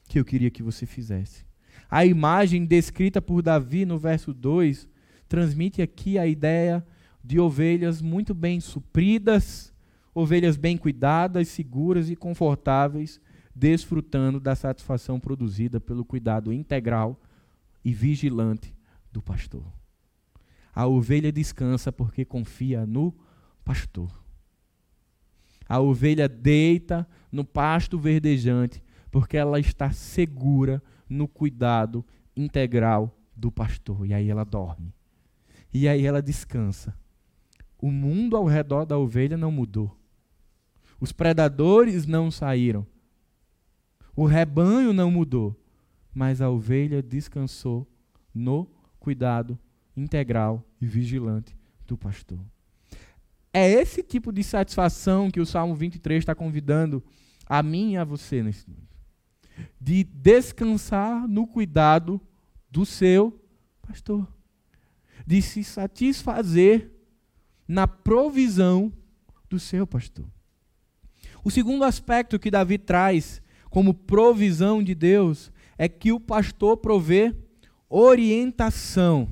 que 0.07 0.19
eu 0.19 0.25
queria 0.25 0.51
que 0.51 0.61
você 0.61 0.85
fizesse. 0.85 1.47
A 1.89 2.05
imagem 2.05 2.63
descrita 2.63 3.19
por 3.19 3.41
Davi 3.41 3.85
no 3.85 3.97
verso 3.97 4.31
2 4.35 4.87
transmite 5.27 5.81
aqui 5.81 6.19
a 6.19 6.27
ideia 6.27 6.85
de 7.23 7.39
ovelhas 7.39 8.01
muito 8.01 8.33
bem 8.33 8.59
supridas, 8.59 9.73
ovelhas 10.13 10.57
bem 10.57 10.77
cuidadas, 10.77 11.47
seguras 11.47 12.09
e 12.09 12.15
confortáveis, 12.15 13.21
desfrutando 13.55 14.39
da 14.39 14.55
satisfação 14.55 15.19
produzida 15.19 15.79
pelo 15.79 16.03
cuidado 16.03 16.51
integral 16.51 17.19
e 17.83 17.93
vigilante 17.93 18.75
do 19.11 19.21
pastor. 19.21 19.65
A 20.73 20.87
ovelha 20.87 21.31
descansa 21.31 21.91
porque 21.91 22.25
confia 22.25 22.85
no 22.85 23.15
pastor. 23.63 24.11
A 25.69 25.79
ovelha 25.79 26.27
deita 26.27 27.07
no 27.31 27.45
pasto 27.45 27.97
verdejante 27.97 28.83
porque 29.11 29.37
ela 29.37 29.59
está 29.59 29.91
segura 29.91 30.81
no 31.07 31.27
cuidado 31.27 32.03
integral 32.35 33.15
do 33.35 33.51
pastor. 33.51 34.05
E 34.07 34.13
aí 34.13 34.29
ela 34.29 34.43
dorme. 34.43 34.93
E 35.71 35.87
aí 35.87 36.05
ela 36.05 36.21
descansa. 36.21 36.97
O 37.83 37.91
mundo 37.91 38.37
ao 38.37 38.45
redor 38.45 38.85
da 38.85 38.97
ovelha 38.97 39.35
não 39.35 39.51
mudou. 39.51 39.93
Os 41.01 41.11
predadores 41.11 42.05
não 42.05 42.31
saíram. 42.31 42.87
O 44.15 44.25
rebanho 44.25 44.93
não 44.93 45.11
mudou. 45.11 45.53
Mas 46.13 46.39
a 46.39 46.49
ovelha 46.49 47.03
descansou 47.03 47.85
no 48.33 48.65
cuidado 49.01 49.59
integral 49.97 50.63
e 50.79 50.85
vigilante 50.85 51.57
do 51.85 51.97
pastor. 51.97 52.39
É 53.51 53.69
esse 53.69 54.01
tipo 54.01 54.31
de 54.31 54.45
satisfação 54.45 55.29
que 55.29 55.41
o 55.41 55.45
Salmo 55.45 55.75
23 55.75 56.19
está 56.19 56.33
convidando 56.33 57.03
a 57.45 57.61
mim 57.61 57.91
e 57.91 57.97
a 57.97 58.05
você 58.05 58.41
nesse 58.41 58.65
momento 58.65 58.95
de 59.77 60.05
descansar 60.05 61.27
no 61.27 61.45
cuidado 61.45 62.21
do 62.71 62.85
seu 62.85 63.37
pastor, 63.81 64.25
de 65.27 65.41
se 65.41 65.65
satisfazer 65.65 66.92
na 67.67 67.87
provisão 67.87 68.91
do 69.49 69.59
seu 69.59 69.85
pastor. 69.85 70.25
O 71.43 71.51
segundo 71.51 71.83
aspecto 71.83 72.39
que 72.39 72.51
Davi 72.51 72.77
traz 72.77 73.41
como 73.69 73.93
provisão 73.93 74.83
de 74.83 74.95
Deus 74.95 75.51
é 75.77 75.87
que 75.89 76.11
o 76.11 76.19
pastor 76.19 76.77
provê 76.77 77.35
orientação. 77.89 79.29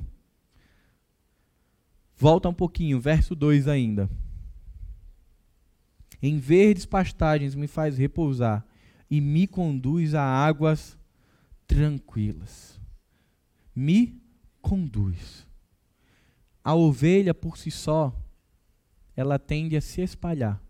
Volta 2.16 2.48
um 2.48 2.54
pouquinho, 2.54 3.00
verso 3.00 3.34
2 3.34 3.66
ainda. 3.66 4.08
Em 6.20 6.38
verdes 6.38 6.86
pastagens 6.86 7.54
me 7.54 7.66
faz 7.66 7.98
repousar 7.98 8.64
e 9.10 9.20
me 9.20 9.46
conduz 9.46 10.14
a 10.14 10.22
águas 10.22 10.96
tranquilas. 11.66 12.80
Me 13.74 14.22
conduz. 14.60 15.46
A 16.62 16.74
ovelha 16.74 17.34
por 17.34 17.58
si 17.58 17.70
só, 17.70 18.16
ela 19.16 19.38
tende 19.38 19.76
a 19.76 19.80
se 19.80 20.00
espalhar. 20.00 20.60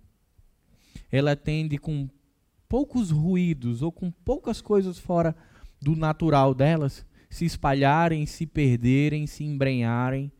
Ela 1.10 1.36
tende 1.36 1.78
com 1.78 2.08
poucos 2.68 3.10
ruídos 3.10 3.82
ou 3.82 3.92
com 3.92 4.10
poucas 4.10 4.60
coisas 4.60 4.98
fora 4.98 5.36
do 5.80 5.94
natural 5.94 6.54
delas 6.54 7.04
se 7.32 7.46
espalharem, 7.46 8.26
se 8.26 8.46
perderem, 8.46 9.26
se 9.26 9.42
embrenharem. 9.42 10.30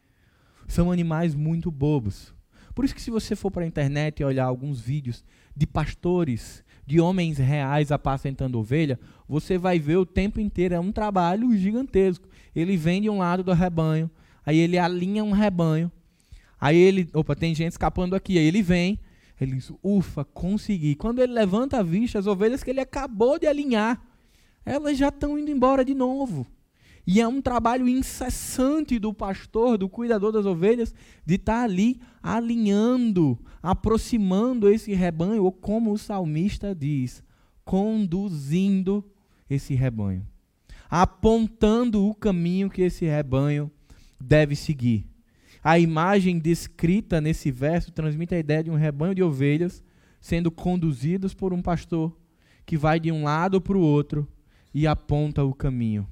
São 0.68 0.92
animais 0.92 1.34
muito 1.34 1.70
bobos. 1.70 2.34
Por 2.74 2.84
isso 2.84 2.94
que 2.94 3.00
se 3.00 3.10
você 3.10 3.34
for 3.34 3.50
para 3.50 3.64
a 3.64 3.66
internet 3.66 4.20
e 4.20 4.24
olhar 4.24 4.44
alguns 4.44 4.78
vídeos 4.78 5.24
de 5.56 5.66
pastores 5.66 6.62
de 6.86 7.00
homens 7.00 7.38
reais 7.38 7.90
apacentando 7.90 8.58
ovelha, 8.58 9.00
você 9.26 9.56
vai 9.56 9.78
ver 9.78 9.96
o 9.96 10.04
tempo 10.04 10.38
inteiro, 10.38 10.74
é 10.74 10.80
um 10.80 10.92
trabalho 10.92 11.56
gigantesco. 11.56 12.28
Ele 12.54 12.76
vem 12.76 13.00
de 13.00 13.08
um 13.08 13.18
lado 13.18 13.42
do 13.42 13.52
rebanho, 13.52 14.10
aí 14.44 14.58
ele 14.58 14.76
alinha 14.76 15.24
um 15.24 15.32
rebanho, 15.32 15.90
aí 16.62 16.76
ele, 16.76 17.08
opa, 17.12 17.34
tem 17.34 17.52
gente 17.52 17.72
escapando 17.72 18.14
aqui, 18.14 18.38
aí 18.38 18.44
ele 18.44 18.62
vem, 18.62 18.96
ele 19.40 19.56
diz, 19.56 19.72
ufa, 19.82 20.24
consegui. 20.24 20.94
Quando 20.94 21.20
ele 21.20 21.32
levanta 21.32 21.80
a 21.80 21.82
vista, 21.82 22.20
as 22.20 22.28
ovelhas 22.28 22.62
que 22.62 22.70
ele 22.70 22.78
acabou 22.78 23.36
de 23.36 23.48
alinhar, 23.48 24.00
elas 24.64 24.96
já 24.96 25.08
estão 25.08 25.36
indo 25.36 25.50
embora 25.50 25.84
de 25.84 25.92
novo. 25.92 26.46
E 27.04 27.20
é 27.20 27.26
um 27.26 27.42
trabalho 27.42 27.88
incessante 27.88 28.96
do 29.00 29.12
pastor, 29.12 29.76
do 29.76 29.88
cuidador 29.88 30.30
das 30.30 30.46
ovelhas, 30.46 30.94
de 31.26 31.34
estar 31.34 31.58
tá 31.58 31.64
ali 31.64 32.00
alinhando, 32.22 33.36
aproximando 33.60 34.68
esse 34.68 34.94
rebanho, 34.94 35.42
ou 35.42 35.50
como 35.50 35.90
o 35.90 35.98
salmista 35.98 36.72
diz, 36.72 37.24
conduzindo 37.64 39.04
esse 39.50 39.74
rebanho. 39.74 40.24
apontando 40.88 42.06
o 42.06 42.14
caminho 42.14 42.70
que 42.70 42.82
esse 42.82 43.04
rebanho 43.04 43.68
deve 44.20 44.54
seguir. 44.54 45.11
A 45.62 45.78
imagem 45.78 46.38
descrita 46.38 47.20
nesse 47.20 47.50
verso 47.50 47.92
transmite 47.92 48.34
a 48.34 48.38
ideia 48.38 48.64
de 48.64 48.70
um 48.70 48.74
rebanho 48.74 49.14
de 49.14 49.22
ovelhas 49.22 49.82
sendo 50.20 50.50
conduzidas 50.50 51.34
por 51.34 51.52
um 51.52 51.62
pastor 51.62 52.16
que 52.66 52.76
vai 52.76 52.98
de 52.98 53.12
um 53.12 53.24
lado 53.24 53.60
para 53.60 53.76
o 53.76 53.80
outro 53.80 54.26
e 54.74 54.86
aponta 54.86 55.44
o 55.44 55.54
caminho. 55.54 56.08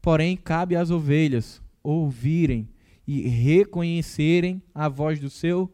Porém, 0.00 0.36
cabe 0.36 0.76
às 0.76 0.90
ovelhas 0.90 1.60
ouvirem 1.82 2.68
e 3.06 3.28
reconhecerem 3.28 4.62
a 4.74 4.88
voz 4.88 5.20
do 5.20 5.28
seu 5.28 5.72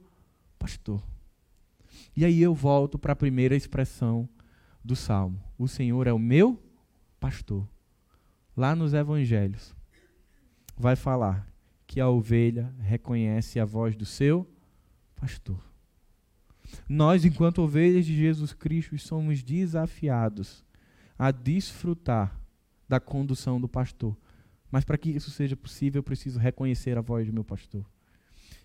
pastor. 0.59 1.03
E 2.17 2.25
aí 2.25 2.43
eu 2.43 2.55
volto 2.55 2.99
para 2.99 3.13
a 3.13 3.17
primeira 3.17 3.55
expressão 3.55 4.29
do 4.85 4.97
salmo: 4.97 5.43
O 5.59 5.69
Senhor 5.69 6.07
é 6.07 6.13
o 6.13 6.19
meu 6.19 6.63
pastor. 7.21 7.69
Lá 8.57 8.75
nos 8.75 8.93
evangelhos, 8.93 9.75
vai 10.77 10.95
falar 10.95 11.52
que 11.93 12.01
a 12.01 12.09
ovelha 12.09 12.75
reconhece 12.81 13.61
a 13.61 13.67
voz 13.67 13.95
do 13.95 14.07
seu 14.07 14.49
pastor. 15.15 15.63
Nós, 16.89 17.23
enquanto 17.23 17.61
ovelhas 17.61 18.07
de 18.07 18.17
Jesus 18.17 18.55
Cristo, 18.55 18.99
somos 18.99 19.43
desafiados 19.43 20.65
a 21.19 21.31
desfrutar 21.31 22.35
da 22.89 22.99
condução 22.99 23.61
do 23.61 23.69
pastor. 23.69 24.17
Mas 24.71 24.87
para 24.87 24.97
que 24.97 25.11
isso 25.11 25.31
seja 25.31 25.55
possível, 25.55 25.99
eu 25.99 26.03
preciso 26.03 26.39
reconhecer 26.39 26.97
a 26.97 27.03
voz 27.03 27.27
do 27.27 27.33
meu 27.35 27.45
pastor. 27.45 27.85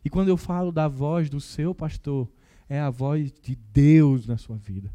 E 0.06 0.10
quando 0.10 0.30
eu 0.30 0.38
falo 0.38 0.72
da 0.72 0.88
voz 0.88 1.30
do 1.30 1.42
seu 1.42 1.76
pastor, 1.76 2.32
é 2.70 2.80
a 2.80 2.90
voz 2.90 3.30
de 3.42 3.58
Deus 3.58 4.26
na 4.26 4.38
sua 4.38 4.56
vida. 4.56 4.90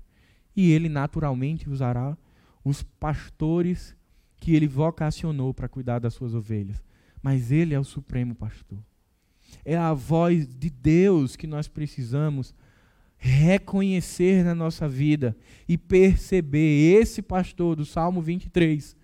E 0.57 0.71
ele 0.71 0.89
naturalmente 0.89 1.69
usará 1.69 2.17
os 2.65 2.83
pastores 2.83 3.95
que 4.39 4.55
ele 4.55 4.67
vocacionou 4.67 5.53
para 5.53 5.69
cuidar 5.69 5.99
das 5.99 6.15
suas 6.15 6.35
ovelhas. 6.35 6.83
Mas 7.23 7.53
ele 7.53 7.75
é 7.75 7.79
o 7.79 7.85
supremo 7.85 8.35
pastor. 8.35 8.79
É 9.65 9.77
a 9.77 9.95
voz 9.95 10.47
de 10.47 10.69
Deus 10.69 11.37
que 11.37 11.47
nós 11.47 11.69
precisamos 11.69 12.55
reconhecer 13.17 14.45
na 14.45 14.55
nossa 14.55 14.89
vida 14.89 15.37
e 15.69 15.79
perceber 15.79 17.01
esse 17.01 17.23
pastor 17.23 17.77
do 17.77 17.85
Salmo 17.85 18.21
23 18.21 18.97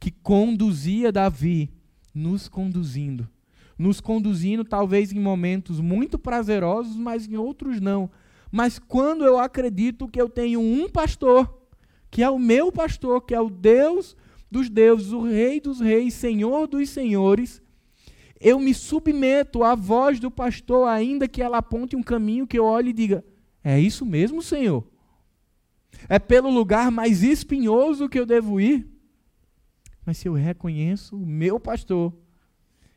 que 0.00 0.10
conduzia 0.10 1.12
Davi, 1.12 1.70
nos 2.14 2.48
conduzindo. 2.48 3.28
Nos 3.76 4.00
conduzindo, 4.00 4.64
talvez 4.64 5.12
em 5.12 5.20
momentos 5.20 5.80
muito 5.80 6.18
prazerosos, 6.18 6.96
mas 6.96 7.28
em 7.28 7.36
outros 7.36 7.80
não. 7.80 8.10
Mas 8.50 8.78
quando 8.78 9.24
eu 9.24 9.38
acredito 9.38 10.08
que 10.08 10.20
eu 10.20 10.28
tenho 10.28 10.60
um 10.60 10.88
pastor, 10.88 11.62
que 12.10 12.22
é 12.22 12.30
o 12.30 12.38
meu 12.38 12.72
pastor, 12.72 13.20
que 13.20 13.34
é 13.34 13.40
o 13.40 13.50
Deus 13.50 14.16
dos 14.50 14.68
deuses, 14.68 15.12
o 15.12 15.22
Rei 15.22 15.60
dos 15.60 15.80
reis, 15.80 16.14
Senhor 16.14 16.66
dos 16.66 16.88
senhores, 16.90 17.62
eu 18.40 18.58
me 18.58 18.72
submeto 18.72 19.64
à 19.64 19.74
voz 19.74 20.20
do 20.20 20.30
pastor, 20.30 20.88
ainda 20.88 21.26
que 21.26 21.42
ela 21.42 21.58
aponte 21.58 21.96
um 21.96 22.02
caminho 22.02 22.46
que 22.46 22.58
eu 22.58 22.64
olhe 22.64 22.90
e 22.90 22.94
diga: 22.94 23.24
É 23.62 23.78
isso 23.80 24.06
mesmo, 24.06 24.40
Senhor? 24.40 24.86
É 26.08 26.18
pelo 26.18 26.50
lugar 26.50 26.90
mais 26.90 27.22
espinhoso 27.22 28.08
que 28.08 28.18
eu 28.18 28.24
devo 28.24 28.60
ir? 28.60 28.86
Mas 30.06 30.18
se 30.18 30.28
eu 30.28 30.32
reconheço 30.32 31.16
o 31.16 31.26
meu 31.26 31.58
pastor, 31.58 32.14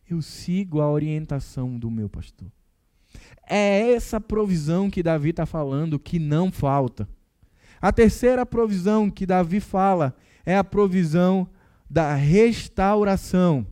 eu 0.09 0.21
sigo 0.21 0.79
a 0.79 0.89
orientação 0.89 1.77
do 1.77 1.89
meu 1.89 2.07
pastor. 2.07 2.47
É 3.49 3.91
essa 3.91 4.21
provisão 4.21 4.89
que 4.89 5.03
Davi 5.03 5.31
está 5.31 5.45
falando 5.45 5.99
que 5.99 6.19
não 6.19 6.51
falta. 6.51 7.09
A 7.81 7.91
terceira 7.91 8.45
provisão 8.45 9.09
que 9.09 9.25
Davi 9.25 9.59
fala 9.59 10.15
é 10.45 10.57
a 10.57 10.63
provisão 10.63 11.47
da 11.89 12.15
restauração. 12.15 13.67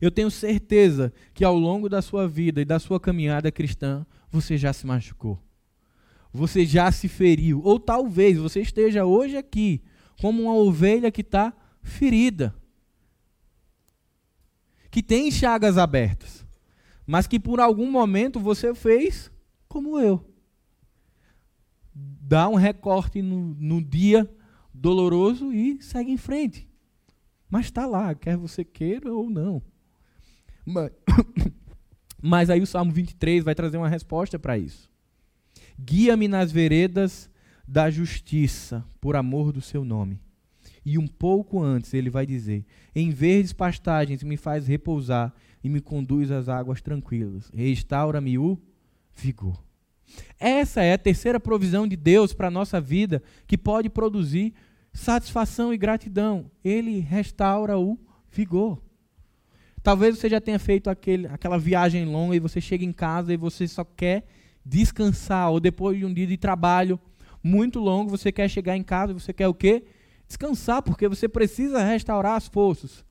Eu 0.00 0.10
tenho 0.10 0.30
certeza 0.30 1.12
que 1.34 1.44
ao 1.44 1.56
longo 1.56 1.88
da 1.88 2.00
sua 2.00 2.28
vida 2.28 2.60
e 2.60 2.64
da 2.64 2.78
sua 2.78 3.00
caminhada 3.00 3.50
cristã, 3.50 4.06
você 4.30 4.56
já 4.56 4.72
se 4.72 4.86
machucou. 4.86 5.42
Você 6.32 6.64
já 6.64 6.92
se 6.92 7.08
feriu. 7.08 7.60
Ou 7.64 7.80
talvez 7.80 8.38
você 8.38 8.60
esteja 8.60 9.04
hoje 9.04 9.36
aqui 9.36 9.82
como 10.20 10.42
uma 10.42 10.54
ovelha 10.54 11.10
que 11.10 11.22
está 11.22 11.52
ferida, 11.82 12.54
que 14.90 15.02
tem 15.02 15.30
chagas 15.30 15.78
abertas, 15.78 16.44
mas 17.06 17.26
que 17.26 17.38
por 17.38 17.60
algum 17.60 17.90
momento 17.90 18.40
você 18.40 18.74
fez 18.74 19.30
como 19.68 19.98
eu. 19.98 20.24
Dá 21.94 22.48
um 22.48 22.54
recorte 22.54 23.22
no, 23.22 23.54
no 23.54 23.82
dia 23.82 24.28
doloroso 24.80 25.52
e 25.52 25.82
segue 25.82 26.10
em 26.10 26.16
frente. 26.16 26.68
Mas 27.50 27.66
está 27.66 27.86
lá, 27.86 28.14
quer 28.14 28.36
você 28.36 28.64
queira 28.64 29.12
ou 29.12 29.28
não. 29.28 29.62
Mas, 30.64 30.90
mas 32.22 32.50
aí 32.50 32.60
o 32.60 32.66
Salmo 32.66 32.92
23 32.92 33.44
vai 33.44 33.54
trazer 33.54 33.76
uma 33.76 33.88
resposta 33.88 34.38
para 34.38 34.58
isso. 34.58 34.90
Guia-me 35.78 36.28
nas 36.28 36.52
veredas 36.52 37.30
da 37.66 37.90
justiça, 37.90 38.84
por 39.00 39.16
amor 39.16 39.52
do 39.52 39.60
seu 39.60 39.84
nome. 39.84 40.20
E 40.84 40.96
um 40.96 41.06
pouco 41.06 41.62
antes 41.62 41.92
ele 41.92 42.10
vai 42.10 42.24
dizer: 42.24 42.64
Em 42.94 43.10
verdes 43.10 43.52
pastagens 43.52 44.22
me 44.22 44.36
faz 44.36 44.66
repousar 44.66 45.34
e 45.62 45.68
me 45.68 45.80
conduz 45.80 46.30
às 46.30 46.48
águas 46.48 46.80
tranquilas. 46.80 47.50
Restaura-me 47.54 48.38
o 48.38 48.58
vigor. 49.14 49.62
Essa 50.38 50.82
é 50.82 50.94
a 50.94 50.98
terceira 50.98 51.38
provisão 51.38 51.86
de 51.86 51.96
Deus 51.96 52.32
para 52.32 52.48
a 52.48 52.50
nossa 52.50 52.80
vida 52.80 53.22
que 53.46 53.58
pode 53.58 53.90
produzir 53.90 54.54
satisfação 54.98 55.72
e 55.72 55.78
gratidão. 55.78 56.50
Ele 56.64 56.98
restaura 57.00 57.78
o 57.78 57.98
vigor. 58.30 58.82
Talvez 59.82 60.18
você 60.18 60.28
já 60.28 60.40
tenha 60.40 60.58
feito 60.58 60.90
aquele, 60.90 61.26
aquela 61.28 61.58
viagem 61.58 62.04
longa 62.04 62.36
e 62.36 62.40
você 62.40 62.60
chega 62.60 62.84
em 62.84 62.92
casa 62.92 63.32
e 63.32 63.36
você 63.36 63.66
só 63.66 63.84
quer 63.84 64.26
descansar, 64.64 65.50
ou 65.50 65.60
depois 65.60 65.98
de 65.98 66.04
um 66.04 66.12
dia 66.12 66.26
de 66.26 66.36
trabalho 66.36 67.00
muito 67.42 67.78
longo, 67.78 68.10
você 68.10 68.30
quer 68.30 68.48
chegar 68.48 68.76
em 68.76 68.82
casa 68.82 69.12
e 69.12 69.14
você 69.14 69.32
quer 69.32 69.48
o 69.48 69.54
quê? 69.54 69.84
descansar, 70.28 70.82
porque 70.82 71.08
você 71.08 71.26
precisa 71.26 71.82
restaurar 71.82 72.36
as 72.36 72.46
forças. 72.46 73.04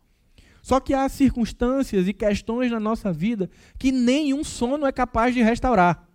Só 0.62 0.80
que 0.80 0.94
há 0.94 1.10
circunstâncias 1.10 2.08
e 2.08 2.14
questões 2.14 2.72
na 2.72 2.80
nossa 2.80 3.12
vida 3.12 3.50
que 3.80 3.92
nenhum 3.92 4.44
sono 4.44 4.86
é 4.86 4.92
capaz 4.92 5.34
de 5.34 5.42
restaurar. 5.42 6.08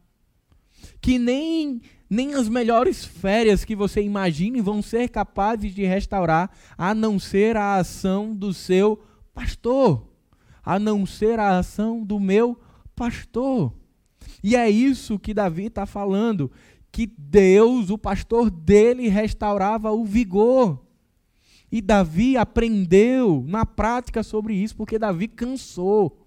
Que 1.01 1.19
nem, 1.19 1.81
nem 2.12 2.35
as 2.35 2.46
melhores 2.46 3.07
férias 3.07 3.64
que 3.64 3.75
você 3.75 4.03
imagine 4.03 4.61
vão 4.61 4.83
ser 4.83 5.09
capazes 5.09 5.75
de 5.75 5.83
restaurar, 5.87 6.51
a 6.77 6.94
não 6.94 7.18
ser 7.18 7.57
a 7.57 7.77
ação 7.77 8.37
do 8.37 8.53
seu 8.53 9.03
pastor, 9.33 10.07
a 10.62 10.79
não 10.79 11.07
ser 11.07 11.38
a 11.38 11.57
ação 11.57 12.05
do 12.05 12.20
meu 12.20 12.61
pastor. 12.94 13.72
E 14.44 14.55
é 14.55 14.68
isso 14.68 15.18
que 15.18 15.33
Davi 15.33 15.68
está 15.68 15.87
falando, 15.87 16.53
que 16.92 17.11
Deus, 17.16 17.88
o 17.88 17.96
pastor 17.96 18.51
dele, 18.51 19.09
restaurava 19.09 19.90
o 19.90 20.05
vigor. 20.05 20.85
E 21.70 21.81
Davi 21.81 22.37
aprendeu 22.37 23.42
na 23.48 23.64
prática 23.64 24.22
sobre 24.22 24.53
isso, 24.53 24.77
porque 24.77 24.98
Davi 24.98 25.29
cansou. 25.29 26.22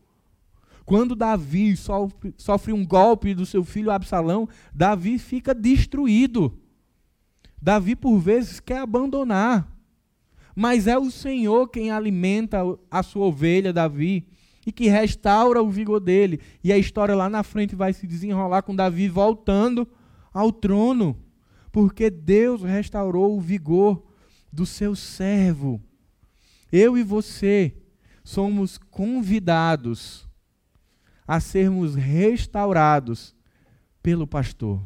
Quando 0.85 1.15
Davi 1.15 1.75
sofre, 1.75 2.33
sofre 2.37 2.71
um 2.71 2.85
golpe 2.85 3.33
do 3.33 3.45
seu 3.45 3.63
filho 3.63 3.89
Absalão, 3.89 4.47
Davi 4.73 5.17
fica 5.17 5.53
destruído. 5.53 6.59
Davi, 7.59 7.95
por 7.95 8.19
vezes, 8.19 8.59
quer 8.59 8.77
abandonar. 8.77 9.67
Mas 10.55 10.85
é 10.85 10.97
o 10.97 11.09
Senhor 11.09 11.67
quem 11.69 11.89
alimenta 11.89 12.59
a 12.89 13.01
sua 13.01 13.25
ovelha, 13.25 13.73
Davi, 13.73 14.27
e 14.65 14.71
que 14.71 14.87
restaura 14.87 15.61
o 15.61 15.69
vigor 15.69 15.99
dele. 15.99 16.39
E 16.63 16.71
a 16.71 16.77
história 16.77 17.15
lá 17.15 17.29
na 17.29 17.41
frente 17.41 17.75
vai 17.75 17.91
se 17.91 18.05
desenrolar 18.05 18.61
com 18.61 18.75
Davi 18.75 19.09
voltando 19.09 19.87
ao 20.31 20.51
trono, 20.51 21.17
porque 21.71 22.11
Deus 22.11 22.61
restaurou 22.61 23.35
o 23.35 23.41
vigor 23.41 24.03
do 24.53 24.65
seu 24.65 24.95
servo. 24.95 25.81
Eu 26.71 26.95
e 26.97 27.03
você 27.03 27.75
somos 28.23 28.77
convidados 28.77 30.25
a 31.27 31.39
sermos 31.39 31.95
restaurados 31.95 33.35
pelo 34.01 34.27
pastor. 34.27 34.81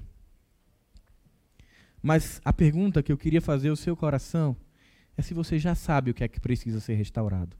Mas 2.01 2.41
a 2.45 2.53
pergunta 2.53 3.03
que 3.03 3.11
eu 3.11 3.17
queria 3.17 3.41
fazer 3.41 3.69
ao 3.69 3.75
seu 3.75 3.95
coração 3.95 4.55
é 5.17 5.21
se 5.21 5.33
você 5.33 5.59
já 5.59 5.75
sabe 5.75 6.11
o 6.11 6.13
que 6.13 6.23
é 6.23 6.27
que 6.27 6.39
precisa 6.39 6.79
ser 6.79 6.93
restaurado. 6.93 7.57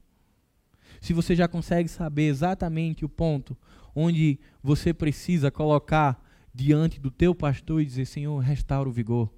Se 1.00 1.12
você 1.12 1.36
já 1.36 1.46
consegue 1.46 1.88
saber 1.88 2.28
exatamente 2.28 3.04
o 3.04 3.08
ponto 3.08 3.56
onde 3.94 4.38
você 4.62 4.94
precisa 4.94 5.50
colocar 5.50 6.22
diante 6.54 6.98
do 6.98 7.10
teu 7.10 7.34
pastor 7.34 7.80
e 7.80 7.84
dizer: 7.84 8.06
Senhor, 8.06 8.38
restaura 8.38 8.88
o 8.88 8.92
vigor, 8.92 9.32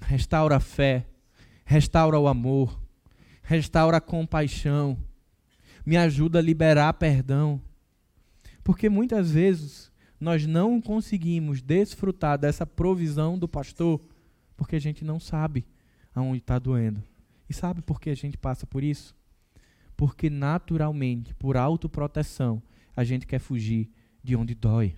restaura 0.00 0.56
a 0.56 0.60
fé, 0.60 1.06
restaura 1.64 2.18
o 2.18 2.28
amor, 2.28 2.80
restaura 3.42 3.98
a 3.98 4.00
compaixão, 4.00 4.98
me 5.84 5.96
ajuda 5.96 6.38
a 6.38 6.42
liberar 6.42 6.92
perdão. 6.94 7.60
Porque 8.64 8.88
muitas 8.88 9.30
vezes 9.30 9.92
nós 10.18 10.46
não 10.46 10.80
conseguimos 10.80 11.60
desfrutar 11.60 12.38
dessa 12.38 12.66
provisão 12.66 13.38
do 13.38 13.46
pastor 13.46 14.00
porque 14.56 14.76
a 14.76 14.80
gente 14.80 15.04
não 15.04 15.20
sabe 15.20 15.66
aonde 16.14 16.38
está 16.38 16.58
doendo. 16.58 17.02
E 17.48 17.52
sabe 17.52 17.82
por 17.82 18.00
que 18.00 18.08
a 18.08 18.14
gente 18.14 18.38
passa 18.38 18.66
por 18.66 18.82
isso? 18.82 19.14
Porque 19.96 20.30
naturalmente, 20.30 21.34
por 21.34 21.56
autoproteção, 21.56 22.62
a 22.96 23.04
gente 23.04 23.26
quer 23.26 23.38
fugir 23.38 23.90
de 24.22 24.34
onde 24.34 24.54
dói. 24.54 24.94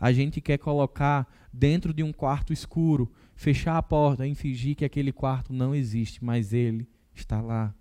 A 0.00 0.12
gente 0.12 0.40
quer 0.40 0.58
colocar 0.58 1.28
dentro 1.52 1.92
de 1.92 2.02
um 2.02 2.12
quarto 2.12 2.52
escuro, 2.52 3.12
fechar 3.36 3.76
a 3.76 3.82
porta 3.82 4.26
e 4.26 4.34
fingir 4.34 4.74
que 4.74 4.84
aquele 4.84 5.12
quarto 5.12 5.52
não 5.52 5.74
existe, 5.74 6.24
mas 6.24 6.52
ele 6.52 6.88
está 7.14 7.40
lá. 7.40 7.74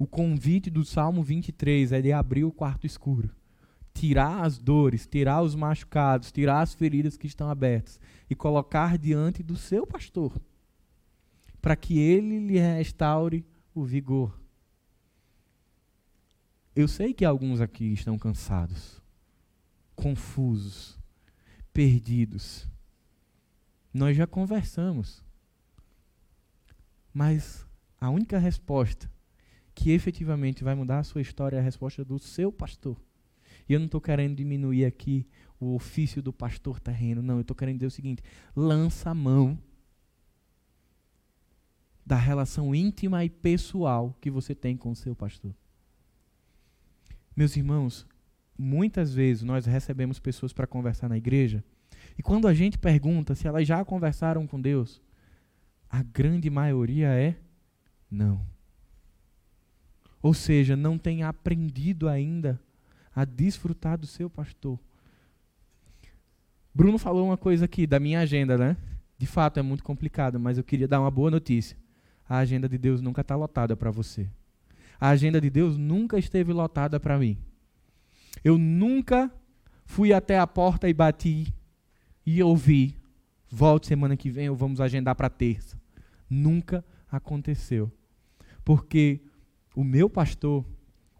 O 0.00 0.06
convite 0.06 0.70
do 0.70 0.82
Salmo 0.82 1.22
23 1.22 1.92
é 1.92 2.00
de 2.00 2.10
abrir 2.10 2.42
o 2.42 2.50
quarto 2.50 2.86
escuro, 2.86 3.30
tirar 3.92 4.46
as 4.46 4.56
dores, 4.56 5.06
tirar 5.06 5.42
os 5.42 5.54
machucados, 5.54 6.32
tirar 6.32 6.62
as 6.62 6.72
feridas 6.72 7.18
que 7.18 7.26
estão 7.26 7.50
abertas 7.50 8.00
e 8.30 8.34
colocar 8.34 8.96
diante 8.96 9.42
do 9.42 9.58
seu 9.58 9.86
pastor, 9.86 10.40
para 11.60 11.76
que 11.76 11.98
ele 11.98 12.38
lhe 12.38 12.58
restaure 12.58 13.44
o 13.74 13.84
vigor. 13.84 14.40
Eu 16.74 16.88
sei 16.88 17.12
que 17.12 17.26
alguns 17.26 17.60
aqui 17.60 17.92
estão 17.92 18.18
cansados, 18.18 19.02
confusos, 19.94 20.98
perdidos. 21.74 22.66
Nós 23.92 24.16
já 24.16 24.26
conversamos. 24.26 25.22
Mas 27.12 27.66
a 28.00 28.08
única 28.08 28.38
resposta 28.38 29.10
que 29.74 29.90
efetivamente 29.90 30.64
vai 30.64 30.74
mudar 30.74 30.98
a 30.98 31.04
sua 31.04 31.20
história 31.20 31.56
é 31.56 31.60
a 31.60 31.62
resposta 31.62 32.04
do 32.04 32.18
seu 32.18 32.52
pastor. 32.52 33.00
E 33.68 33.72
eu 33.72 33.78
não 33.78 33.86
estou 33.86 34.00
querendo 34.00 34.36
diminuir 34.36 34.84
aqui 34.84 35.26
o 35.58 35.74
ofício 35.74 36.22
do 36.22 36.32
pastor 36.32 36.80
terreno, 36.80 37.22
não. 37.22 37.36
Eu 37.36 37.42
estou 37.42 37.56
querendo 37.56 37.76
dizer 37.76 37.86
o 37.86 37.90
seguinte: 37.90 38.22
lança 38.54 39.10
a 39.10 39.14
mão 39.14 39.58
da 42.04 42.16
relação 42.16 42.74
íntima 42.74 43.24
e 43.24 43.30
pessoal 43.30 44.16
que 44.20 44.30
você 44.30 44.54
tem 44.54 44.76
com 44.76 44.90
o 44.90 44.96
seu 44.96 45.14
pastor. 45.14 45.54
Meus 47.36 47.56
irmãos, 47.56 48.06
muitas 48.58 49.14
vezes 49.14 49.42
nós 49.42 49.66
recebemos 49.66 50.18
pessoas 50.18 50.52
para 50.52 50.66
conversar 50.66 51.08
na 51.08 51.16
igreja, 51.16 51.62
e 52.18 52.22
quando 52.22 52.48
a 52.48 52.54
gente 52.54 52.76
pergunta 52.76 53.34
se 53.34 53.46
elas 53.46 53.66
já 53.66 53.84
conversaram 53.84 54.46
com 54.46 54.60
Deus, 54.60 55.00
a 55.88 56.02
grande 56.02 56.50
maioria 56.50 57.08
é 57.08 57.36
não. 58.10 58.44
Ou 60.22 60.34
seja, 60.34 60.76
não 60.76 60.98
tem 60.98 61.22
aprendido 61.22 62.08
ainda 62.08 62.60
a 63.14 63.24
desfrutar 63.24 63.98
do 63.98 64.06
seu 64.06 64.28
pastor. 64.28 64.78
Bruno 66.74 66.98
falou 66.98 67.26
uma 67.26 67.36
coisa 67.36 67.64
aqui 67.64 67.86
da 67.86 67.98
minha 67.98 68.20
agenda, 68.20 68.56
né? 68.56 68.76
De 69.18 69.26
fato 69.26 69.58
é 69.58 69.62
muito 69.62 69.82
complicado, 69.82 70.38
mas 70.38 70.56
eu 70.56 70.64
queria 70.64 70.86
dar 70.86 71.00
uma 71.00 71.10
boa 71.10 71.30
notícia. 71.30 71.76
A 72.28 72.38
agenda 72.38 72.68
de 72.68 72.78
Deus 72.78 73.00
nunca 73.00 73.22
está 73.22 73.34
lotada 73.34 73.76
para 73.76 73.90
você. 73.90 74.28
A 75.00 75.08
agenda 75.08 75.40
de 75.40 75.50
Deus 75.50 75.76
nunca 75.76 76.18
esteve 76.18 76.52
lotada 76.52 77.00
para 77.00 77.18
mim. 77.18 77.36
Eu 78.44 78.56
nunca 78.56 79.30
fui 79.84 80.12
até 80.12 80.38
a 80.38 80.46
porta 80.46 80.88
e 80.88 80.94
bati 80.94 81.52
e 82.24 82.42
ouvi. 82.42 82.96
Volte 83.50 83.88
semana 83.88 84.16
que 84.16 84.30
vem 84.30 84.48
ou 84.48 84.54
vamos 84.54 84.80
agendar 84.80 85.16
para 85.16 85.28
terça. 85.28 85.76
Nunca 86.28 86.84
aconteceu. 87.10 87.90
Porque 88.64 89.20
o 89.74 89.84
meu 89.84 90.08
pastor, 90.10 90.64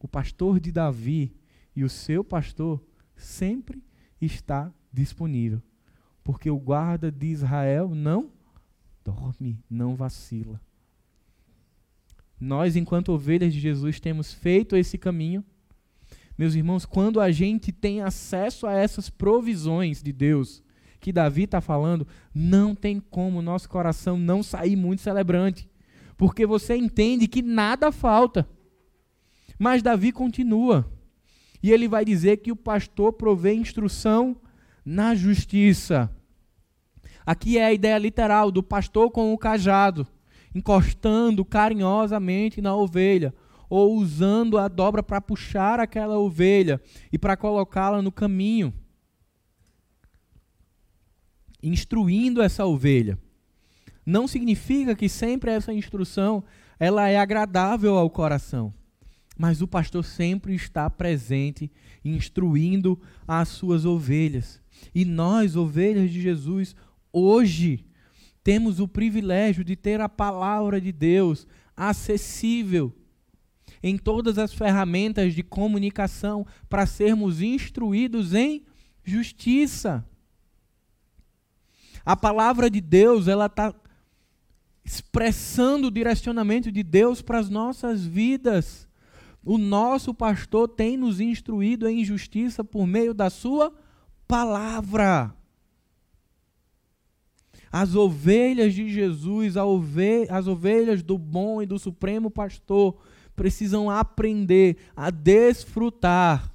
o 0.01 0.09
pastor 0.09 0.59
de 0.59 0.73
Davi 0.73 1.35
e 1.75 1.85
o 1.85 1.89
seu 1.89 2.25
pastor 2.25 2.83
sempre 3.17 3.83
está 4.21 4.73
disponível. 4.93 5.63
Porque 6.23 6.51
o 6.51 6.59
guarda 6.59 7.11
de 7.11 7.27
Israel 7.27 7.95
não 7.95 8.31
dorme, 9.05 9.59
não 9.69 9.95
vacila. 9.95 10.61
Nós, 12.39 12.77
enquanto 12.77 13.13
ovelhas 13.13 13.53
de 13.53 13.61
Jesus, 13.61 14.01
temos 14.01 14.33
feito 14.33 14.77
esse 14.77 14.97
caminho. 14.97 15.45
Meus 16.37 16.55
irmãos, 16.55 16.87
quando 16.87 17.21
a 17.21 17.31
gente 17.31 17.71
tem 17.71 18.01
acesso 18.01 18.67
a 18.67 18.73
essas 18.73 19.11
provisões 19.11 20.03
de 20.03 20.13
Deus, 20.13 20.63
que 21.01 21.13
Davi 21.13 21.45
está 21.45 21.61
falando, 21.61 22.07
não 22.35 22.75
tem 22.75 23.01
como 23.01 23.43
nosso 23.43 23.69
coração 23.69 24.19
não 24.19 24.43
sair 24.43 24.77
muito 24.77 25.03
celebrante, 25.03 25.69
porque 26.21 26.45
você 26.45 26.77
entende 26.77 27.27
que 27.27 27.41
nada 27.41 27.91
falta. 27.91 28.47
Mas 29.59 29.83
Davi 29.83 30.13
continua, 30.13 30.87
e 31.63 31.73
ele 31.73 31.89
vai 31.89 32.05
dizer 32.05 32.37
que 32.37 32.53
o 32.53 32.57
pastor 32.57 33.15
provê 33.15 33.55
instrução 33.55 34.37
na 34.85 35.15
justiça. 35.15 36.15
Aqui 37.25 37.57
é 37.57 37.65
a 37.65 37.73
ideia 37.73 37.97
literal 37.97 38.51
do 38.51 38.63
pastor 38.63 39.11
com 39.11 39.33
o 39.33 39.39
cajado 39.39 40.07
encostando 40.55 41.43
carinhosamente 41.43 42.61
na 42.61 42.77
ovelha, 42.77 43.33
ou 43.71 43.97
usando 43.97 44.59
a 44.59 44.69
dobra 44.69 45.03
para 45.03 45.23
puxar 45.23 45.81
aquela 45.81 46.19
ovelha 46.19 46.79
e 47.11 47.17
para 47.17 47.35
colocá-la 47.35 48.03
no 48.03 48.13
caminho, 48.13 48.75
instruindo 51.63 52.43
essa 52.43 52.67
ovelha. 52.67 53.19
Não 54.11 54.27
significa 54.27 54.97
que 54.97 55.09
sempre 55.09 55.53
essa 55.53 55.73
instrução 55.73 56.43
ela 56.81 57.09
é 57.09 57.17
agradável 57.17 57.97
ao 57.97 58.11
coração, 58.11 58.75
mas 59.39 59.63
o 59.63 59.69
pastor 59.69 60.05
sempre 60.05 60.53
está 60.53 60.91
presente, 60.91 61.71
instruindo 62.05 63.01
as 63.29 63.51
suas 63.51 63.85
ovelhas. 63.85 64.61
E 64.93 65.05
nós, 65.05 65.55
ovelhas 65.55 66.11
de 66.11 66.21
Jesus, 66.21 66.75
hoje 67.13 67.87
temos 68.43 68.81
o 68.81 68.89
privilégio 68.89 69.63
de 69.63 69.77
ter 69.77 70.01
a 70.01 70.09
palavra 70.09 70.81
de 70.81 70.91
Deus 70.91 71.47
acessível 71.77 72.93
em 73.81 73.97
todas 73.97 74.39
as 74.39 74.53
ferramentas 74.53 75.35
de 75.35 75.45
comunicação 75.45 76.45
para 76.69 76.85
sermos 76.85 77.41
instruídos 77.41 78.35
em 78.35 78.65
justiça. 79.05 80.05
A 82.05 82.17
palavra 82.17 82.69
de 82.69 82.81
Deus, 82.81 83.29
ela 83.29 83.47
está 83.47 83.73
expressando 84.85 85.89
o 85.89 85.91
direcionamento 85.91 86.71
de 86.71 86.83
Deus 86.83 87.23
para 87.23 87.39
as 87.39 87.49
nossas 87.49 88.05
vidas. 88.05 88.89
O 89.45 89.57
nosso 89.57 90.13
pastor 90.13 90.69
tem 90.69 90.97
nos 90.97 91.21
instruído 91.21 91.89
em 91.89 92.05
justiça 92.05 92.63
por 92.63 92.87
meio 92.87 93.15
da 93.15 93.31
sua 93.31 93.73
palavra. 94.27 95.35
As 97.73 97.95
ovelhas 97.95 98.75
de 98.75 98.89
Jesus, 98.89 99.55
as 99.57 100.47
ovelhas 100.47 101.03
do 101.03 101.17
bom 101.17 101.63
e 101.63 101.67
do 101.67 101.79
supremo 101.79 102.31
pastor, 102.31 103.01
precisam 103.37 103.89
aprender 103.89 104.77
a 104.95 105.11
desfrutar 105.11 106.53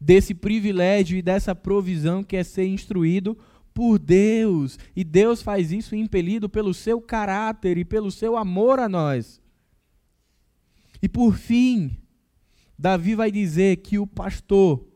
desse 0.00 0.34
privilégio 0.34 1.18
e 1.18 1.22
dessa 1.22 1.54
provisão 1.54 2.22
que 2.22 2.36
é 2.36 2.44
ser 2.44 2.66
instruído 2.66 3.36
por 3.74 3.98
Deus. 3.98 4.78
E 4.94 5.02
Deus 5.02 5.42
faz 5.42 5.72
isso 5.72 5.96
impelido 5.96 6.48
pelo 6.48 6.72
seu 6.72 7.00
caráter 7.00 7.76
e 7.76 7.84
pelo 7.84 8.10
seu 8.10 8.36
amor 8.36 8.78
a 8.78 8.88
nós. 8.88 9.42
E 11.02 11.08
por 11.08 11.34
fim, 11.34 11.98
Davi 12.78 13.14
vai 13.14 13.30
dizer 13.30 13.78
que 13.78 13.98
o 13.98 14.06
pastor 14.06 14.86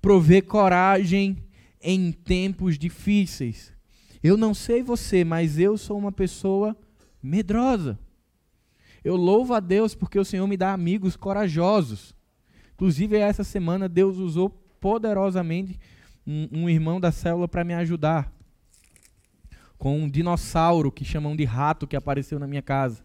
provê 0.00 0.40
coragem 0.40 1.38
em 1.80 2.12
tempos 2.12 2.78
difíceis. 2.78 3.72
Eu 4.22 4.36
não 4.36 4.52
sei 4.52 4.82
você, 4.82 5.24
mas 5.24 5.58
eu 5.58 5.78
sou 5.78 5.98
uma 5.98 6.12
pessoa 6.12 6.76
medrosa. 7.22 7.98
Eu 9.02 9.16
louvo 9.16 9.54
a 9.54 9.60
Deus 9.60 9.94
porque 9.94 10.18
o 10.18 10.24
Senhor 10.24 10.46
me 10.46 10.56
dá 10.56 10.72
amigos 10.72 11.16
corajosos. 11.16 12.14
Inclusive, 12.74 13.16
essa 13.16 13.42
semana 13.42 13.88
Deus 13.88 14.18
usou 14.18 14.50
poderosamente 14.80 15.78
um, 16.28 16.48
um 16.52 16.68
irmão 16.68 17.00
da 17.00 17.10
célula 17.10 17.48
para 17.48 17.64
me 17.64 17.72
ajudar. 17.72 18.30
Com 19.78 19.98
um 19.98 20.10
dinossauro 20.10 20.92
que 20.92 21.04
chamam 21.04 21.34
de 21.34 21.44
rato 21.44 21.86
que 21.86 21.96
apareceu 21.96 22.38
na 22.38 22.46
minha 22.46 22.60
casa. 22.60 23.02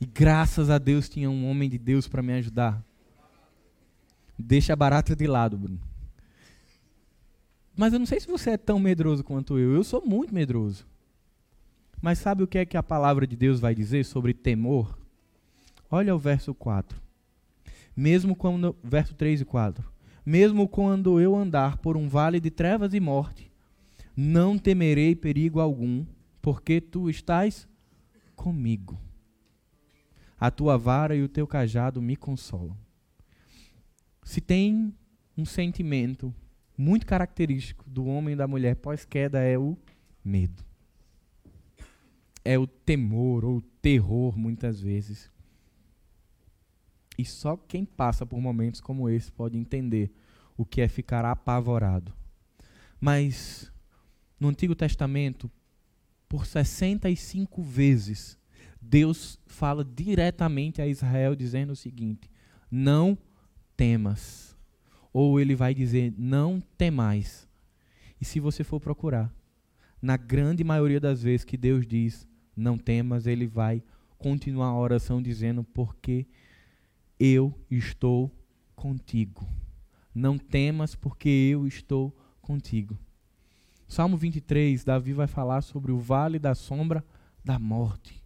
E 0.00 0.06
graças 0.06 0.70
a 0.70 0.78
Deus 0.78 1.08
tinha 1.08 1.28
um 1.28 1.50
homem 1.50 1.68
de 1.68 1.78
Deus 1.78 2.06
para 2.06 2.22
me 2.22 2.32
ajudar. 2.34 2.84
Deixa 4.38 4.72
a 4.72 4.76
barata 4.76 5.16
de 5.16 5.26
lado, 5.26 5.58
Bruno. 5.58 5.80
Mas 7.76 7.92
eu 7.92 7.98
não 7.98 8.06
sei 8.06 8.20
se 8.20 8.28
você 8.28 8.50
é 8.50 8.56
tão 8.56 8.78
medroso 8.78 9.24
quanto 9.24 9.58
eu. 9.58 9.74
Eu 9.74 9.82
sou 9.82 10.04
muito 10.04 10.32
medroso. 10.32 10.86
Mas 12.00 12.18
sabe 12.18 12.42
o 12.42 12.46
que 12.46 12.58
é 12.58 12.66
que 12.66 12.76
a 12.76 12.82
palavra 12.82 13.26
de 13.26 13.34
Deus 13.34 13.58
vai 13.58 13.74
dizer 13.74 14.04
sobre 14.04 14.34
temor? 14.34 14.96
Olha 15.90 16.14
o 16.14 16.18
verso 16.18 16.54
4. 16.54 17.00
Mesmo 17.96 18.36
quando 18.36 18.76
verso 18.84 19.14
3 19.14 19.40
e 19.40 19.44
4. 19.44 19.93
Mesmo 20.24 20.66
quando 20.68 21.20
eu 21.20 21.34
andar 21.36 21.78
por 21.78 21.96
um 21.96 22.08
vale 22.08 22.40
de 22.40 22.50
trevas 22.50 22.94
e 22.94 23.00
morte, 23.00 23.50
não 24.16 24.56
temerei 24.56 25.14
perigo 25.14 25.60
algum, 25.60 26.06
porque 26.40 26.80
tu 26.80 27.10
estás 27.10 27.68
comigo. 28.34 28.98
A 30.38 30.50
tua 30.50 30.78
vara 30.78 31.14
e 31.14 31.22
o 31.22 31.28
teu 31.28 31.46
cajado 31.46 32.00
me 32.00 32.16
consolam. 32.16 32.76
Se 34.22 34.40
tem 34.40 34.94
um 35.36 35.44
sentimento 35.44 36.34
muito 36.76 37.06
característico 37.06 37.88
do 37.88 38.06
homem 38.06 38.34
e 38.34 38.36
da 38.36 38.46
mulher 38.46 38.76
pós-queda 38.76 39.40
é 39.40 39.58
o 39.58 39.76
medo. 40.24 40.64
É 42.44 42.58
o 42.58 42.66
temor 42.66 43.44
ou 43.44 43.60
terror 43.80 44.36
muitas 44.36 44.80
vezes. 44.80 45.30
E 47.16 47.24
só 47.24 47.56
quem 47.56 47.84
passa 47.84 48.26
por 48.26 48.40
momentos 48.40 48.80
como 48.80 49.08
esse 49.08 49.30
pode 49.30 49.56
entender 49.56 50.12
o 50.56 50.64
que 50.64 50.80
é 50.80 50.88
ficar 50.88 51.24
apavorado. 51.24 52.12
Mas 53.00 53.72
no 54.38 54.48
Antigo 54.48 54.74
Testamento, 54.74 55.50
por 56.28 56.46
65 56.46 57.62
vezes, 57.62 58.38
Deus 58.80 59.38
fala 59.46 59.84
diretamente 59.84 60.82
a 60.82 60.86
Israel 60.86 61.34
dizendo 61.34 61.72
o 61.72 61.76
seguinte: 61.76 62.30
Não 62.70 63.16
temas. 63.76 64.56
Ou 65.12 65.40
ele 65.40 65.54
vai 65.54 65.74
dizer: 65.74 66.12
Não 66.16 66.60
temais. 66.76 67.48
E 68.20 68.24
se 68.24 68.40
você 68.40 68.64
for 68.64 68.80
procurar, 68.80 69.32
na 70.00 70.16
grande 70.16 70.62
maioria 70.64 71.00
das 71.00 71.22
vezes 71.22 71.44
que 71.44 71.56
Deus 71.56 71.86
diz: 71.86 72.26
Não 72.56 72.76
temas, 72.76 73.26
ele 73.26 73.46
vai 73.46 73.82
continuar 74.18 74.68
a 74.68 74.78
oração 74.78 75.22
dizendo: 75.22 75.64
Porque 75.64 76.26
estou 77.70 78.30
contigo. 78.74 79.46
Não 80.14 80.38
temas, 80.38 80.94
porque 80.94 81.28
eu 81.28 81.66
estou 81.66 82.16
contigo. 82.40 82.98
Salmo 83.86 84.16
23, 84.16 84.84
Davi 84.84 85.12
vai 85.12 85.26
falar 85.26 85.62
sobre 85.62 85.92
o 85.92 85.98
vale 85.98 86.38
da 86.38 86.54
sombra 86.54 87.04
da 87.44 87.58
morte. 87.58 88.22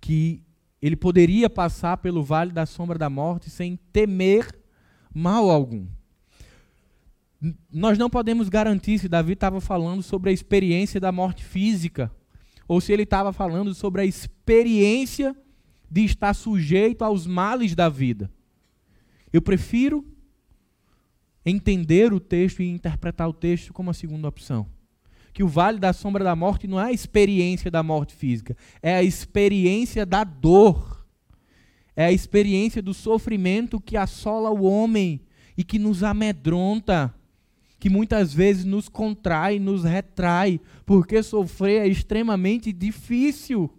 Que 0.00 0.42
ele 0.80 0.96
poderia 0.96 1.48
passar 1.48 1.96
pelo 1.98 2.22
vale 2.22 2.52
da 2.52 2.66
sombra 2.66 2.98
da 2.98 3.08
morte 3.10 3.50
sem 3.50 3.76
temer 3.92 4.48
mal 5.12 5.50
algum. 5.50 5.86
Nós 7.70 7.98
não 7.98 8.08
podemos 8.08 8.48
garantir 8.48 8.98
se 8.98 9.08
Davi 9.08 9.34
estava 9.34 9.60
falando 9.60 10.02
sobre 10.02 10.30
a 10.30 10.32
experiência 10.32 11.00
da 11.00 11.12
morte 11.12 11.44
física 11.44 12.10
ou 12.68 12.80
se 12.80 12.92
ele 12.92 13.02
estava 13.04 13.32
falando 13.32 13.74
sobre 13.74 14.02
a 14.02 14.04
experiência 14.04 15.36
de 15.90 16.04
estar 16.04 16.34
sujeito 16.34 17.02
aos 17.02 17.26
males 17.26 17.74
da 17.74 17.88
vida. 17.88 18.30
Eu 19.32 19.42
prefiro 19.42 20.04
entender 21.44 22.12
o 22.12 22.20
texto 22.20 22.62
e 22.62 22.68
interpretar 22.68 23.28
o 23.28 23.32
texto 23.32 23.72
como 23.72 23.90
a 23.90 23.94
segunda 23.94 24.28
opção. 24.28 24.66
Que 25.32 25.44
o 25.44 25.48
vale 25.48 25.78
da 25.78 25.92
sombra 25.92 26.24
da 26.24 26.34
morte 26.34 26.66
não 26.66 26.80
é 26.80 26.84
a 26.84 26.92
experiência 26.92 27.70
da 27.70 27.82
morte 27.82 28.14
física, 28.14 28.56
é 28.82 28.94
a 28.94 29.02
experiência 29.02 30.06
da 30.06 30.24
dor. 30.24 30.96
É 31.96 32.04
a 32.04 32.12
experiência 32.12 32.82
do 32.82 32.92
sofrimento 32.92 33.80
que 33.80 33.96
assola 33.96 34.50
o 34.50 34.64
homem 34.64 35.22
e 35.56 35.64
que 35.64 35.78
nos 35.78 36.02
amedronta, 36.02 37.14
que 37.78 37.88
muitas 37.88 38.34
vezes 38.34 38.66
nos 38.66 38.86
contrai, 38.86 39.58
nos 39.58 39.82
retrai, 39.82 40.60
porque 40.84 41.22
sofrer 41.22 41.82
é 41.82 41.88
extremamente 41.88 42.70
difícil. 42.70 43.72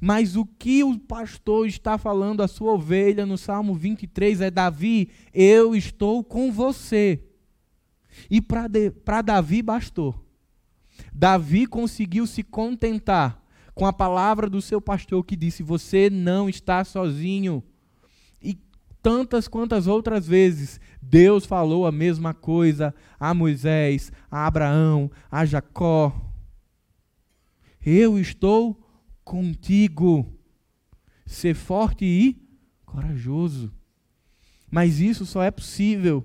Mas 0.00 0.36
o 0.36 0.44
que 0.44 0.84
o 0.84 0.98
pastor 0.98 1.66
está 1.66 1.96
falando 1.98 2.42
à 2.42 2.48
sua 2.48 2.72
ovelha 2.72 3.24
no 3.24 3.38
Salmo 3.38 3.74
23 3.74 4.40
é: 4.40 4.50
Davi, 4.50 5.10
eu 5.32 5.74
estou 5.74 6.22
com 6.22 6.52
você. 6.52 7.22
E 8.30 8.40
para 8.40 9.22
Davi 9.22 9.62
bastou. 9.62 10.14
Davi 11.12 11.66
conseguiu 11.66 12.26
se 12.26 12.42
contentar 12.42 13.42
com 13.74 13.86
a 13.86 13.92
palavra 13.92 14.48
do 14.48 14.62
seu 14.62 14.80
pastor 14.80 15.24
que 15.24 15.36
disse: 15.36 15.62
Você 15.62 16.10
não 16.10 16.48
está 16.48 16.84
sozinho. 16.84 17.62
E 18.42 18.58
tantas 19.02 19.48
quantas 19.48 19.86
outras 19.86 20.26
vezes 20.26 20.80
Deus 21.00 21.44
falou 21.44 21.86
a 21.86 21.92
mesma 21.92 22.34
coisa 22.34 22.94
a 23.20 23.32
Moisés, 23.32 24.10
a 24.30 24.46
Abraão, 24.46 25.10
a 25.30 25.44
Jacó. 25.44 26.12
Eu 27.84 28.18
estou 28.18 28.85
contigo. 29.26 30.32
Ser 31.26 31.54
forte 31.54 32.04
e 32.04 32.40
corajoso. 32.86 33.74
Mas 34.70 35.00
isso 35.00 35.26
só 35.26 35.42
é 35.42 35.50
possível 35.50 36.24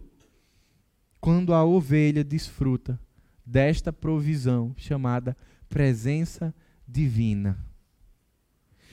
quando 1.19 1.53
a 1.53 1.65
ovelha 1.65 2.23
desfruta 2.23 2.99
desta 3.43 3.91
provisão 3.91 4.73
chamada 4.77 5.35
presença 5.67 6.53
divina. 6.87 7.57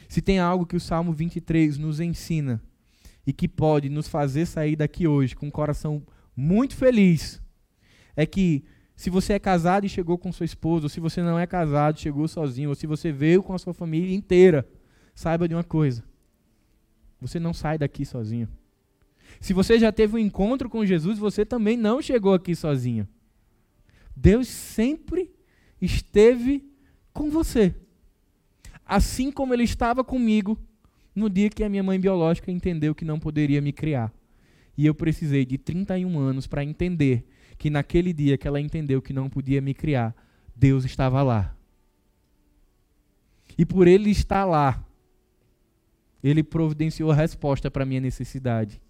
Se 0.09 0.23
tem 0.23 0.39
algo 0.39 0.65
que 0.65 0.77
o 0.77 0.81
Salmo 0.81 1.13
23 1.13 1.77
nos 1.77 2.01
ensina 2.01 2.63
e 3.27 3.33
que 3.33 3.47
pode 3.47 3.91
nos 3.91 4.09
fazer 4.09 4.47
sair 4.47 4.75
daqui 4.75 5.07
hoje 5.07 5.37
com 5.37 5.47
um 5.47 5.51
coração 5.51 6.03
muito 6.35 6.75
feliz, 6.75 7.43
é 8.17 8.25
que 8.25 8.65
se 8.99 9.11
você 9.11 9.35
é 9.35 9.39
casado 9.39 9.87
e 9.87 9.89
chegou 9.89 10.19
com 10.19 10.33
sua 10.33 10.45
esposa, 10.45 10.87
ou 10.87 10.89
se 10.89 10.99
você 10.99 11.23
não 11.23 11.39
é 11.39 11.47
casado, 11.47 12.01
chegou 12.01 12.27
sozinho, 12.27 12.71
ou 12.71 12.75
se 12.75 12.85
você 12.85 13.13
veio 13.13 13.45
com 13.45 13.55
a 13.55 13.59
sua 13.59 13.73
família 13.73 14.13
inteira, 14.13 14.69
saiba 15.15 15.47
de 15.47 15.55
uma 15.55 15.63
coisa: 15.63 16.03
você 17.21 17.39
não 17.39 17.55
sai 17.55 17.79
daqui 17.79 18.05
sozinho. 18.05 18.49
Se 19.41 19.53
você 19.53 19.79
já 19.79 19.93
teve 19.93 20.17
um 20.17 20.19
encontro 20.19 20.69
com 20.69 20.85
Jesus, 20.85 21.17
você 21.17 21.47
também 21.47 21.77
não 21.77 22.03
chegou 22.03 22.35
aqui 22.35 22.57
sozinho. 22.57 23.07
Deus 24.17 24.49
sempre 24.49 25.31
esteve 25.81 26.69
com 27.13 27.31
você. 27.31 27.73
Assim 28.85 29.31
como 29.31 29.55
ele 29.55 29.63
estava 29.63 30.03
comigo 30.03 30.59
no 31.15 31.31
dia 31.31 31.49
que 31.49 31.63
a 31.63 31.69
minha 31.69 31.85
mãe 31.85 32.01
biológica 32.01 32.51
entendeu 32.51 32.97
que 32.97 33.05
não 33.05 33.21
poderia 33.21 33.63
me 33.63 33.73
criar. 33.73 34.13
E 34.77 34.85
eu 34.85 34.93
precisei 34.93 35.45
de 35.47 35.57
31 35.57 36.19
anos 36.19 36.49
para 36.49 36.65
entender 36.65 37.25
que 37.59 37.69
naquele 37.69 38.13
dia 38.13 38.39
que 38.39 38.47
ela 38.47 38.61
entendeu 38.61 39.03
que 39.03 39.13
não 39.13 39.29
podia 39.29 39.61
me 39.61 39.75
criar, 39.75 40.15
Deus 40.55 40.85
estava 40.85 41.23
lá. 41.23 41.55
E 43.59 43.67
por 43.67 43.89
ele 43.89 44.11
estar 44.11 44.45
lá, 44.45 44.85
ele 46.23 46.43
providenciou 46.43 47.11
a 47.11 47.15
resposta 47.15 47.71
para 47.71 47.83
a 47.83 47.87
minha 47.87 48.01
necessidade. 48.01 48.81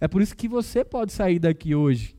É 0.00 0.08
por 0.08 0.22
isso 0.22 0.36
que 0.36 0.48
você 0.48 0.84
pode 0.84 1.12
sair 1.12 1.38
daqui 1.38 1.74
hoje, 1.74 2.16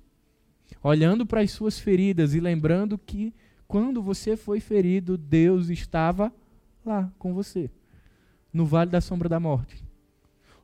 olhando 0.81 1.25
para 1.25 1.41
as 1.41 1.51
suas 1.51 1.79
feridas 1.79 2.35
e 2.35 2.39
lembrando 2.39 2.97
que 2.97 3.33
quando 3.67 4.03
você 4.03 4.37
foi 4.37 4.59
ferido, 4.59 5.17
Deus 5.17 5.69
estava 5.69 6.31
lá 6.85 7.11
com 7.17 7.33
você, 7.33 7.71
no 8.51 8.65
vale 8.65 8.91
da 8.91 9.01
sombra 9.01 9.27
da 9.27 9.39
morte. 9.39 9.83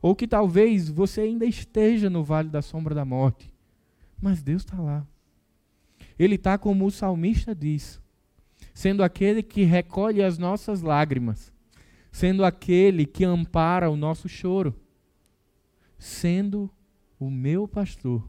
Ou 0.01 0.15
que 0.15 0.27
talvez 0.27 0.89
você 0.89 1.21
ainda 1.21 1.45
esteja 1.45 2.09
no 2.09 2.23
vale 2.23 2.49
da 2.49 2.61
sombra 2.61 2.93
da 2.93 3.03
morte. 3.03 3.51
Mas 4.21 4.41
Deus 4.41 4.63
está 4.63 4.79
lá. 4.79 5.05
Ele 6.17 6.35
está 6.35 6.57
como 6.57 6.85
o 6.85 6.91
salmista 6.91 7.55
diz, 7.55 8.01
sendo 8.73 9.03
aquele 9.03 9.41
que 9.41 9.63
recolhe 9.63 10.21
as 10.21 10.37
nossas 10.37 10.81
lágrimas, 10.81 11.53
sendo 12.11 12.43
aquele 12.43 13.05
que 13.05 13.23
ampara 13.23 13.89
o 13.89 13.95
nosso 13.95 14.27
choro, 14.27 14.75
sendo 15.97 16.69
o 17.19 17.29
meu 17.29 17.67
pastor, 17.67 18.27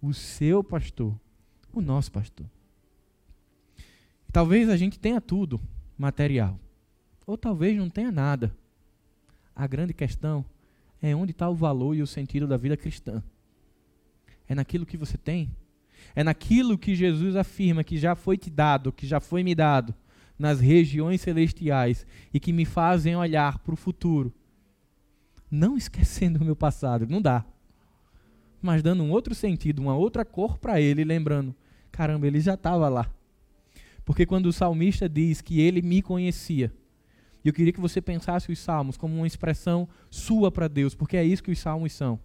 o 0.00 0.12
seu 0.12 0.64
pastor, 0.64 1.18
o 1.72 1.80
nosso 1.80 2.10
pastor. 2.10 2.46
Talvez 4.32 4.68
a 4.68 4.76
gente 4.76 4.98
tenha 4.98 5.20
tudo 5.20 5.60
material, 5.98 6.58
ou 7.26 7.36
talvez 7.36 7.76
não 7.76 7.90
tenha 7.90 8.10
nada. 8.10 8.54
A 9.54 9.66
grande 9.66 9.92
questão 9.92 10.44
é 11.02 11.14
onde 11.14 11.32
está 11.32 11.48
o 11.48 11.54
valor 11.54 11.94
e 11.94 12.02
o 12.02 12.06
sentido 12.06 12.46
da 12.46 12.56
vida 12.56 12.76
cristã. 12.76 13.22
É 14.50 14.54
naquilo 14.56 14.84
que 14.84 14.96
você 14.96 15.16
tem. 15.16 15.48
É 16.12 16.24
naquilo 16.24 16.76
que 16.76 16.92
Jesus 16.92 17.36
afirma 17.36 17.84
que 17.84 17.96
já 17.96 18.16
foi 18.16 18.36
te 18.36 18.50
dado, 18.50 18.90
que 18.90 19.06
já 19.06 19.20
foi 19.20 19.44
me 19.44 19.54
dado 19.54 19.94
nas 20.36 20.58
regiões 20.58 21.20
celestiais 21.20 22.04
e 22.34 22.40
que 22.40 22.52
me 22.52 22.64
fazem 22.64 23.14
olhar 23.14 23.60
para 23.60 23.74
o 23.74 23.76
futuro. 23.76 24.34
Não 25.48 25.76
esquecendo 25.76 26.40
o 26.40 26.44
meu 26.44 26.56
passado, 26.56 27.06
não 27.08 27.22
dá. 27.22 27.44
Mas 28.60 28.82
dando 28.82 29.04
um 29.04 29.12
outro 29.12 29.36
sentido, 29.36 29.80
uma 29.80 29.94
outra 29.94 30.24
cor 30.24 30.58
para 30.58 30.80
ele, 30.80 31.04
lembrando: 31.04 31.54
caramba, 31.92 32.26
ele 32.26 32.40
já 32.40 32.54
estava 32.54 32.88
lá. 32.88 33.08
Porque 34.04 34.26
quando 34.26 34.46
o 34.46 34.52
salmista 34.52 35.08
diz 35.08 35.40
que 35.40 35.60
ele 35.60 35.80
me 35.80 36.02
conhecia, 36.02 36.74
eu 37.44 37.52
queria 37.52 37.72
que 37.72 37.80
você 37.80 38.00
pensasse 38.00 38.50
os 38.50 38.58
salmos 38.58 38.96
como 38.96 39.14
uma 39.14 39.28
expressão 39.28 39.88
sua 40.10 40.50
para 40.50 40.66
Deus, 40.66 40.92
porque 40.92 41.16
é 41.16 41.24
isso 41.24 41.42
que 41.42 41.52
os 41.52 41.58
salmos 41.60 41.92
são. 41.92 42.18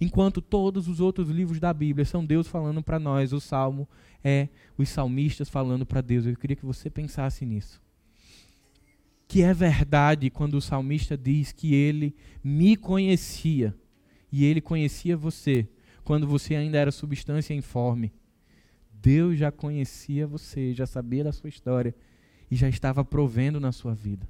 Enquanto 0.00 0.40
todos 0.40 0.88
os 0.88 1.00
outros 1.00 1.28
livros 1.28 1.60
da 1.60 1.72
Bíblia 1.72 2.04
são 2.04 2.24
Deus 2.24 2.46
falando 2.48 2.82
para 2.82 2.98
nós, 2.98 3.32
o 3.32 3.40
Salmo 3.40 3.88
é 4.22 4.48
os 4.76 4.88
salmistas 4.88 5.48
falando 5.48 5.86
para 5.86 6.00
Deus. 6.00 6.26
Eu 6.26 6.36
queria 6.36 6.56
que 6.56 6.64
você 6.64 6.90
pensasse 6.90 7.44
nisso. 7.44 7.80
Que 9.26 9.42
é 9.42 9.54
verdade 9.54 10.30
quando 10.30 10.54
o 10.54 10.60
salmista 10.60 11.16
diz 11.16 11.52
que 11.52 11.74
ele 11.74 12.14
me 12.42 12.76
conhecia 12.76 13.74
e 14.30 14.44
ele 14.44 14.60
conhecia 14.60 15.16
você 15.16 15.68
quando 16.02 16.26
você 16.26 16.54
ainda 16.54 16.78
era 16.78 16.90
substância 16.92 17.54
informe. 17.54 18.12
Deus 18.92 19.38
já 19.38 19.50
conhecia 19.52 20.26
você, 20.26 20.74
já 20.74 20.86
sabia 20.86 21.24
da 21.24 21.32
sua 21.32 21.48
história 21.48 21.94
e 22.50 22.56
já 22.56 22.68
estava 22.68 23.04
provendo 23.04 23.60
na 23.60 23.72
sua 23.72 23.94
vida. 23.94 24.28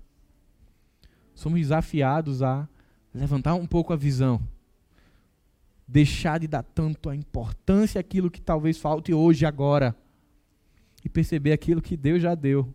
Somos 1.35 1.61
desafiados 1.61 2.43
a 2.43 2.69
levantar 3.13 3.55
um 3.55 3.67
pouco 3.67 3.93
a 3.93 3.97
visão 3.97 4.41
deixar 5.87 6.39
de 6.39 6.49
dar 6.49 6.63
tanto 6.63 7.09
a 7.09 7.17
importância 7.17 8.01
àquilo 8.01 8.31
que 8.31 8.41
talvez 8.41 8.79
falte 8.79 9.13
hoje, 9.13 9.45
agora, 9.45 9.95
e 11.05 11.09
perceber 11.09 11.53
aquilo 11.53 11.83
que 11.83 11.97
Deus 11.97 12.23
já 12.23 12.35
deu. 12.35 12.73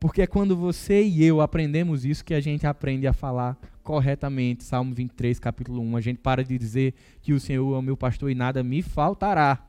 Porque 0.00 0.22
é 0.22 0.26
quando 0.26 0.56
você 0.56 1.02
e 1.02 1.24
eu 1.24 1.40
aprendemos 1.40 2.04
isso 2.04 2.24
que 2.24 2.34
a 2.34 2.40
gente 2.40 2.66
aprende 2.66 3.06
a 3.06 3.12
falar 3.12 3.58
corretamente. 3.82 4.62
Salmo 4.62 4.94
23, 4.94 5.38
capítulo 5.40 5.80
1. 5.82 5.96
A 5.96 6.00
gente 6.00 6.18
para 6.18 6.44
de 6.44 6.56
dizer 6.56 6.94
que 7.20 7.32
o 7.32 7.40
Senhor 7.40 7.74
é 7.74 7.78
o 7.78 7.82
meu 7.82 7.96
pastor 7.96 8.30
e 8.30 8.34
nada 8.34 8.62
me 8.62 8.80
faltará. 8.80 9.66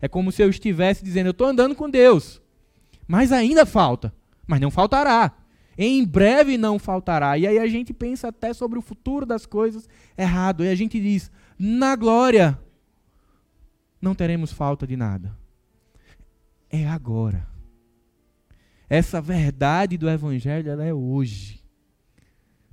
É 0.00 0.08
como 0.08 0.32
se 0.32 0.42
eu 0.42 0.48
estivesse 0.48 1.04
dizendo: 1.04 1.26
Eu 1.26 1.32
estou 1.32 1.46
andando 1.46 1.74
com 1.74 1.90
Deus, 1.90 2.40
mas 3.06 3.32
ainda 3.32 3.66
falta, 3.66 4.14
mas 4.46 4.60
não 4.60 4.70
faltará. 4.70 5.32
Em 5.76 6.04
breve 6.06 6.56
não 6.56 6.78
faltará. 6.78 7.36
E 7.36 7.46
aí 7.46 7.58
a 7.58 7.66
gente 7.66 7.92
pensa 7.92 8.28
até 8.28 8.54
sobre 8.54 8.78
o 8.78 8.82
futuro 8.82 9.26
das 9.26 9.44
coisas 9.44 9.86
errado. 10.16 10.64
E 10.64 10.68
a 10.68 10.74
gente 10.74 10.98
diz: 10.98 11.30
Na 11.58 11.96
glória 11.96 12.58
não 14.00 14.14
teremos 14.14 14.52
falta 14.52 14.86
de 14.86 14.96
nada. 14.96 15.36
É 16.68 16.86
agora. 16.86 17.48
Essa 18.88 19.20
verdade 19.20 19.96
do 19.96 20.08
Evangelho 20.08 20.70
ela 20.70 20.84
é 20.84 20.92
hoje. 20.92 21.64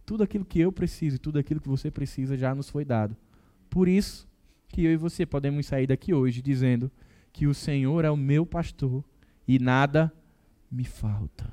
Tudo 0.06 0.24
aquilo 0.24 0.46
que 0.46 0.60
eu 0.60 0.72
preciso 0.72 1.18
tudo 1.18 1.40
aquilo 1.40 1.62
que 1.62 1.70
você 1.70 1.90
precisa 1.90 2.38
já 2.38 2.54
nos 2.54 2.70
foi 2.70 2.84
dado. 2.84 3.16
Por 3.70 3.88
isso 3.88 4.28
que 4.68 4.84
eu 4.84 4.92
e 4.92 4.98
você 4.98 5.26
podemos 5.26 5.66
sair 5.66 5.88
daqui 5.88 6.14
hoje 6.14 6.42
dizendo 6.42 6.92
que 7.32 7.48
o 7.48 7.54
Senhor 7.54 8.04
é 8.06 8.12
o 8.12 8.18
meu 8.18 8.46
pastor 8.46 9.04
e 9.48 9.58
nada 9.60 10.14
me 10.70 10.84
falta. 10.84 11.50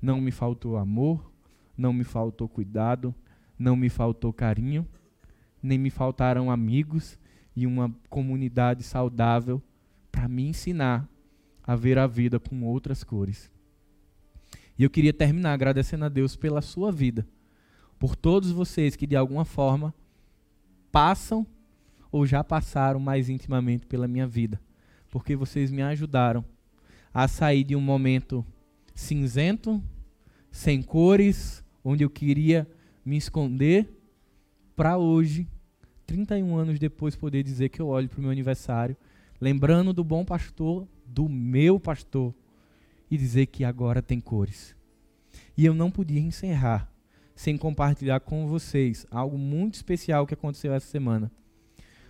Não 0.00 0.20
me 0.20 0.30
faltou 0.30 0.76
amor, 0.76 1.32
não 1.76 1.92
me 1.92 2.04
faltou 2.04 2.48
cuidado, 2.48 3.14
não 3.58 3.74
me 3.74 3.88
faltou 3.88 4.32
carinho, 4.32 4.86
nem 5.62 5.78
me 5.78 5.90
faltaram 5.90 6.50
amigos 6.50 7.18
e 7.54 7.66
uma 7.66 7.94
comunidade 8.08 8.82
saudável 8.82 9.62
para 10.10 10.28
me 10.28 10.48
ensinar 10.48 11.08
a 11.62 11.76
ver 11.76 11.98
a 11.98 12.06
vida 12.06 12.40
com 12.40 12.64
outras 12.64 13.04
cores. 13.04 13.50
E 14.78 14.82
eu 14.82 14.90
queria 14.90 15.12
terminar 15.12 15.52
agradecendo 15.52 16.04
a 16.04 16.08
Deus 16.08 16.36
pela 16.36 16.62
sua 16.62 16.90
vida, 16.90 17.26
por 17.98 18.16
todos 18.16 18.50
vocês 18.50 18.96
que 18.96 19.06
de 19.06 19.14
alguma 19.14 19.44
forma 19.44 19.94
passam 20.90 21.46
ou 22.10 22.26
já 22.26 22.42
passaram 22.42 22.98
mais 22.98 23.28
intimamente 23.28 23.86
pela 23.86 24.08
minha 24.08 24.26
vida, 24.26 24.60
porque 25.10 25.36
vocês 25.36 25.70
me 25.70 25.82
ajudaram 25.82 26.44
a 27.12 27.28
sair 27.28 27.62
de 27.62 27.76
um 27.76 27.80
momento 27.80 28.44
cinzento, 28.94 29.82
sem 30.50 30.82
cores, 30.82 31.64
onde 31.84 32.04
eu 32.04 32.10
queria 32.10 32.68
me 33.04 33.16
esconder, 33.16 33.88
para 34.80 34.96
hoje, 34.96 35.46
31 36.06 36.56
anos 36.56 36.78
depois, 36.78 37.14
poder 37.14 37.42
dizer 37.42 37.68
que 37.68 37.82
eu 37.82 37.88
olho 37.88 38.08
para 38.08 38.18
o 38.18 38.22
meu 38.22 38.30
aniversário, 38.30 38.96
lembrando 39.38 39.92
do 39.92 40.02
bom 40.02 40.24
pastor 40.24 40.88
do 41.04 41.28
meu 41.28 41.78
pastor 41.78 42.34
e 43.10 43.18
dizer 43.18 43.44
que 43.48 43.62
agora 43.62 44.00
tem 44.00 44.18
cores. 44.18 44.74
E 45.54 45.66
eu 45.66 45.74
não 45.74 45.90
podia 45.90 46.18
encerrar 46.18 46.90
sem 47.34 47.58
compartilhar 47.58 48.20
com 48.20 48.46
vocês 48.46 49.06
algo 49.10 49.36
muito 49.36 49.74
especial 49.74 50.26
que 50.26 50.32
aconteceu 50.32 50.72
essa 50.72 50.86
semana. 50.86 51.30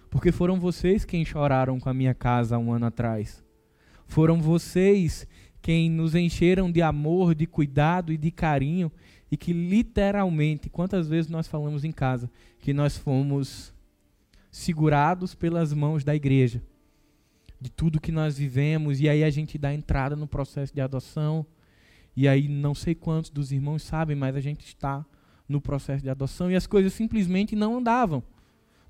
Porque 0.09 0.31
foram 0.31 0.61
vocês 0.61 1.05
quem 1.05 1.25
choraram 1.25 1.81
com 1.81 1.89
a 1.89 1.95
minha 1.95 2.15
casa 2.15 2.57
um 2.57 2.73
ano 2.73 2.87
atrás. 2.87 3.43
Foram 4.07 4.41
vocês 4.41 5.27
quem 5.61 5.91
nos 5.91 6.15
encheram 6.15 6.71
de 6.71 6.83
amor, 6.83 7.35
de 7.35 7.49
cuidado 7.49 8.13
e 8.13 8.17
de 8.17 8.31
carinho 8.31 8.93
e 9.31 9.37
que 9.37 9.53
literalmente, 9.53 10.69
quantas 10.69 11.09
vezes 11.09 11.31
nós 11.31 11.47
falamos 11.47 11.85
em 11.85 11.93
casa 11.93 12.31
que 12.59 12.73
nós 12.73 12.97
fomos 12.97 13.73
segurados 14.51 15.35
pelas 15.35 15.73
mãos 15.73 16.03
da 16.03 16.15
igreja 16.15 16.63
de 17.61 17.71
tudo 17.71 18.01
que 18.01 18.11
nós 18.11 18.39
vivemos, 18.39 19.01
e 19.01 19.09
aí 19.09 19.23
a 19.23 19.31
gente 19.31 19.59
dá 19.59 19.73
entrada 19.73 20.17
no 20.17 20.27
processo 20.27 20.73
de 20.75 20.81
adoção. 20.81 21.45
E 22.17 22.27
aí 22.27 22.49
não 22.49 22.75
sei 22.75 22.95
quantos 22.95 23.31
dos 23.31 23.53
irmãos 23.53 23.83
sabem, 23.83 24.17
mas 24.17 24.35
a 24.35 24.41
gente 24.41 24.65
está 24.65 25.05
no 25.47 25.61
processo 25.61 26.03
de 26.03 26.09
adoção 26.09 26.51
e 26.51 26.57
as 26.57 26.67
coisas 26.67 26.93
simplesmente 26.93 27.55
não 27.55 27.77
andavam. 27.77 28.23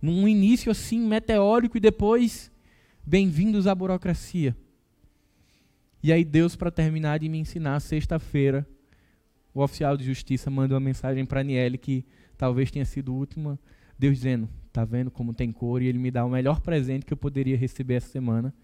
Num 0.00 0.29
início 0.29 0.70
assim 0.70 1.00
meteórico 1.00 1.76
e 1.76 1.81
depois 1.81 2.50
bem-vindos 3.05 3.66
à 3.66 3.74
burocracia. 3.74 4.57
E 6.03 6.12
aí 6.12 6.24
Deus 6.24 6.55
para 6.55 6.70
terminar 6.70 7.18
de 7.18 7.29
me 7.29 7.38
ensinar 7.38 7.81
sexta-feira, 7.81 8.66
o 9.54 9.62
oficial 9.62 9.96
de 9.96 10.04
justiça 10.04 10.50
manda 10.50 10.74
uma 10.74 10.80
mensagem 10.80 11.24
para 11.24 11.40
Aniele 11.40 11.76
que 11.76 12.04
talvez 12.36 12.70
tenha 12.70 12.84
sido 12.84 13.12
a 13.12 13.14
última, 13.14 13.58
Deus 13.98 14.16
dizendo: 14.16 14.48
Tá 14.72 14.84
vendo 14.84 15.10
como 15.10 15.34
tem 15.34 15.50
cor? 15.50 15.82
E 15.82 15.86
ele 15.86 15.98
me 15.98 16.10
dá 16.10 16.24
o 16.24 16.30
melhor 16.30 16.60
presente 16.60 17.04
que 17.04 17.12
eu 17.12 17.16
poderia 17.16 17.56
receber 17.56 17.94
essa 17.94 18.08
semana, 18.08 18.54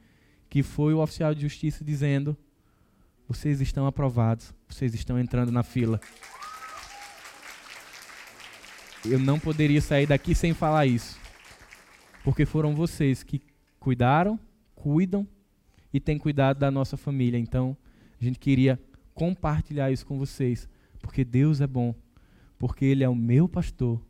que 0.49 0.63
foi 0.63 0.95
o 0.95 1.01
oficial 1.01 1.35
de 1.35 1.43
justiça 1.43 1.85
dizendo: 1.85 2.37
Vocês 3.29 3.61
estão 3.61 3.87
aprovados, 3.87 4.55
vocês 4.69 4.95
estão 4.95 5.19
entrando 5.19 5.51
na 5.51 5.63
fila. 5.63 6.01
Eu 9.05 9.19
não 9.19 9.39
poderia 9.39 9.81
sair 9.81 10.07
daqui 10.07 10.35
sem 10.35 10.53
falar 10.53 10.87
isso. 10.87 11.19
Porque 12.25 12.45
foram 12.45 12.75
vocês 12.75 13.23
que 13.23 13.41
cuidaram, 13.79 14.39
cuidam 14.75 15.27
e 15.93 16.01
têm 16.01 16.19
cuidado 16.19 16.59
da 16.59 16.71
nossa 16.73 16.97
família. 16.97 17.39
Então, 17.39 17.77
a 18.21 18.25
gente 18.25 18.39
queria 18.39 18.81
compartilhar 19.15 19.91
isso 19.93 20.05
com 20.05 20.19
vocês, 20.19 20.69
porque 21.07 21.25
Deus 21.25 21.61
é 21.61 21.67
bom, 21.67 21.95
porque 22.59 22.85
Ele 22.85 23.05
é 23.05 23.09
o 23.09 23.15
meu 23.15 23.49
pastor 23.49 24.03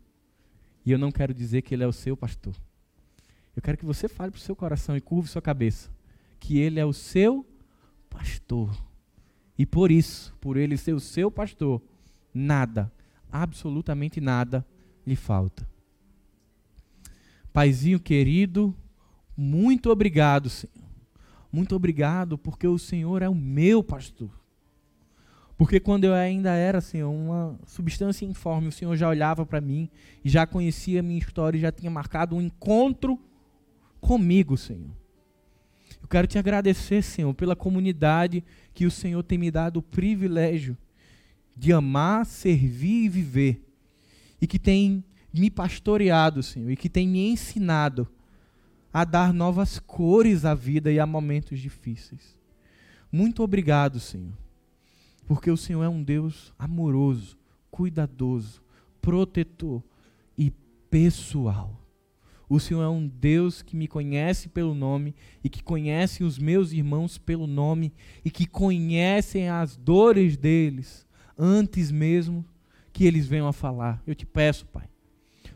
e 0.86 0.92
eu 0.92 0.98
não 0.98 1.10
quero 1.10 1.34
dizer 1.34 1.62
que 1.62 1.74
ele 1.74 1.82
é 1.82 1.86
o 1.86 1.92
seu 1.92 2.16
pastor. 2.16 2.54
Eu 3.56 3.60
quero 3.60 3.76
que 3.76 3.84
você 3.84 4.08
fale 4.08 4.30
para 4.30 4.38
o 4.38 4.40
seu 4.40 4.54
coração 4.54 4.96
e 4.96 5.00
curve 5.00 5.28
sua 5.28 5.42
cabeça 5.42 5.90
que 6.38 6.58
ele 6.58 6.78
é 6.78 6.84
o 6.84 6.92
seu 6.92 7.44
pastor. 8.08 8.70
E 9.58 9.66
por 9.66 9.90
isso, 9.90 10.32
por 10.40 10.56
ele 10.56 10.76
ser 10.76 10.92
o 10.92 11.00
seu 11.00 11.28
pastor, 11.28 11.82
nada, 12.32 12.92
absolutamente 13.32 14.20
nada 14.20 14.64
lhe 15.04 15.16
falta. 15.16 15.68
Paizinho 17.52 17.98
querido, 17.98 18.72
muito 19.36 19.90
obrigado, 19.90 20.48
Senhor. 20.48 20.86
Muito 21.50 21.74
obrigado 21.74 22.38
porque 22.38 22.66
o 22.66 22.78
Senhor 22.78 23.22
é 23.22 23.28
o 23.28 23.34
meu 23.34 23.82
pastor. 23.82 24.30
Porque 25.56 25.80
quando 25.80 26.04
eu 26.04 26.12
ainda 26.12 26.54
era, 26.54 26.80
Senhor, 26.82 27.10
uma 27.10 27.58
substância 27.66 28.26
informe, 28.26 28.68
o 28.68 28.72
Senhor 28.72 28.94
já 28.94 29.08
olhava 29.08 29.46
para 29.46 29.60
mim 29.60 29.88
e 30.22 30.28
já 30.28 30.46
conhecia 30.46 31.00
a 31.00 31.02
minha 31.02 31.18
história 31.18 31.56
e 31.56 31.60
já 31.60 31.72
tinha 31.72 31.90
marcado 31.90 32.36
um 32.36 32.42
encontro 32.42 33.18
comigo, 33.98 34.56
Senhor. 34.56 34.90
Eu 36.02 36.08
quero 36.08 36.26
te 36.26 36.38
agradecer, 36.38 37.02
Senhor, 37.02 37.32
pela 37.32 37.56
comunidade 37.56 38.44
que 38.74 38.84
o 38.84 38.90
Senhor 38.90 39.22
tem 39.22 39.38
me 39.38 39.50
dado 39.50 39.78
o 39.78 39.82
privilégio 39.82 40.76
de 41.56 41.72
amar, 41.72 42.26
servir 42.26 43.04
e 43.04 43.08
viver. 43.08 43.62
E 44.38 44.46
que 44.46 44.58
tem 44.58 45.02
me 45.32 45.50
pastoreado, 45.50 46.42
Senhor, 46.42 46.70
e 46.70 46.76
que 46.76 46.90
tem 46.90 47.08
me 47.08 47.30
ensinado 47.30 48.06
a 48.92 49.04
dar 49.04 49.32
novas 49.32 49.78
cores 49.78 50.44
à 50.44 50.54
vida 50.54 50.92
e 50.92 51.00
a 51.00 51.06
momentos 51.06 51.58
difíceis. 51.58 52.36
Muito 53.10 53.42
obrigado, 53.42 53.98
Senhor 53.98 54.45
porque 55.26 55.50
o 55.50 55.56
Senhor 55.56 55.82
é 55.82 55.88
um 55.88 56.02
Deus 56.02 56.54
amoroso, 56.58 57.36
cuidadoso, 57.70 58.62
protetor 59.02 59.82
e 60.38 60.52
pessoal. 60.90 61.80
O 62.48 62.60
Senhor 62.60 62.82
é 62.82 62.88
um 62.88 63.08
Deus 63.08 63.60
que 63.60 63.76
me 63.76 63.88
conhece 63.88 64.48
pelo 64.48 64.72
nome 64.72 65.14
e 65.42 65.48
que 65.48 65.62
conhece 65.62 66.22
os 66.22 66.38
meus 66.38 66.72
irmãos 66.72 67.18
pelo 67.18 67.46
nome 67.46 67.92
e 68.24 68.30
que 68.30 68.46
conhecem 68.46 69.48
as 69.48 69.76
dores 69.76 70.36
deles 70.36 71.04
antes 71.36 71.90
mesmo 71.90 72.44
que 72.92 73.04
eles 73.04 73.26
venham 73.26 73.48
a 73.48 73.52
falar. 73.52 74.00
Eu 74.06 74.14
te 74.14 74.24
peço, 74.24 74.64
Pai, 74.66 74.88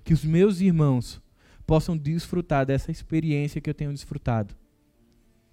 que 0.02 0.12
os 0.12 0.24
meus 0.24 0.60
irmãos 0.60 1.22
possam 1.64 1.96
desfrutar 1.96 2.66
dessa 2.66 2.90
experiência 2.90 3.60
que 3.60 3.70
eu 3.70 3.74
tenho 3.74 3.92
desfrutado 3.92 4.56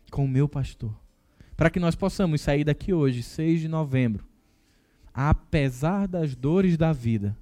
com 0.10 0.26
o 0.26 0.28
meu 0.28 0.50
pastor 0.50 1.07
para 1.58 1.72
que 1.72 1.80
nós 1.80 1.96
possamos 1.96 2.40
sair 2.42 2.64
daqui 2.64 2.94
hoje, 2.94 3.24
6 3.24 3.62
de 3.62 3.68
novembro, 3.68 4.24
apesar 5.12 6.08
das 6.08 6.36
dores 6.36 6.78
da 6.78 6.94
vida, 6.94 7.36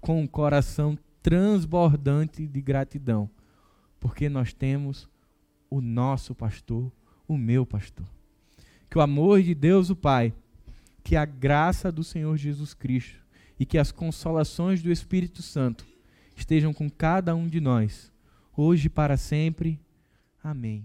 com 0.00 0.20
um 0.20 0.26
coração 0.26 0.98
transbordante 1.22 2.48
de 2.48 2.60
gratidão, 2.60 3.30
porque 4.00 4.28
nós 4.28 4.52
temos 4.52 5.08
o 5.70 5.80
nosso 5.80 6.34
pastor, 6.34 6.90
o 7.28 7.38
meu 7.38 7.64
pastor. 7.64 8.06
Que 8.90 8.98
o 8.98 9.00
amor 9.00 9.40
de 9.40 9.54
Deus, 9.54 9.88
o 9.88 9.94
Pai, 9.94 10.34
que 11.04 11.14
a 11.14 11.24
graça 11.24 11.92
do 11.92 12.02
Senhor 12.02 12.36
Jesus 12.36 12.74
Cristo 12.74 13.20
e 13.58 13.64
que 13.64 13.78
as 13.78 13.92
consolações 13.92 14.82
do 14.82 14.90
Espírito 14.90 15.42
Santo 15.42 15.86
estejam 16.34 16.72
com 16.72 16.90
cada 16.90 17.36
um 17.36 17.46
de 17.46 17.60
nós, 17.60 18.10
hoje 18.56 18.86
e 18.86 18.90
para 18.90 19.16
sempre. 19.16 19.78
Amém. 20.42 20.84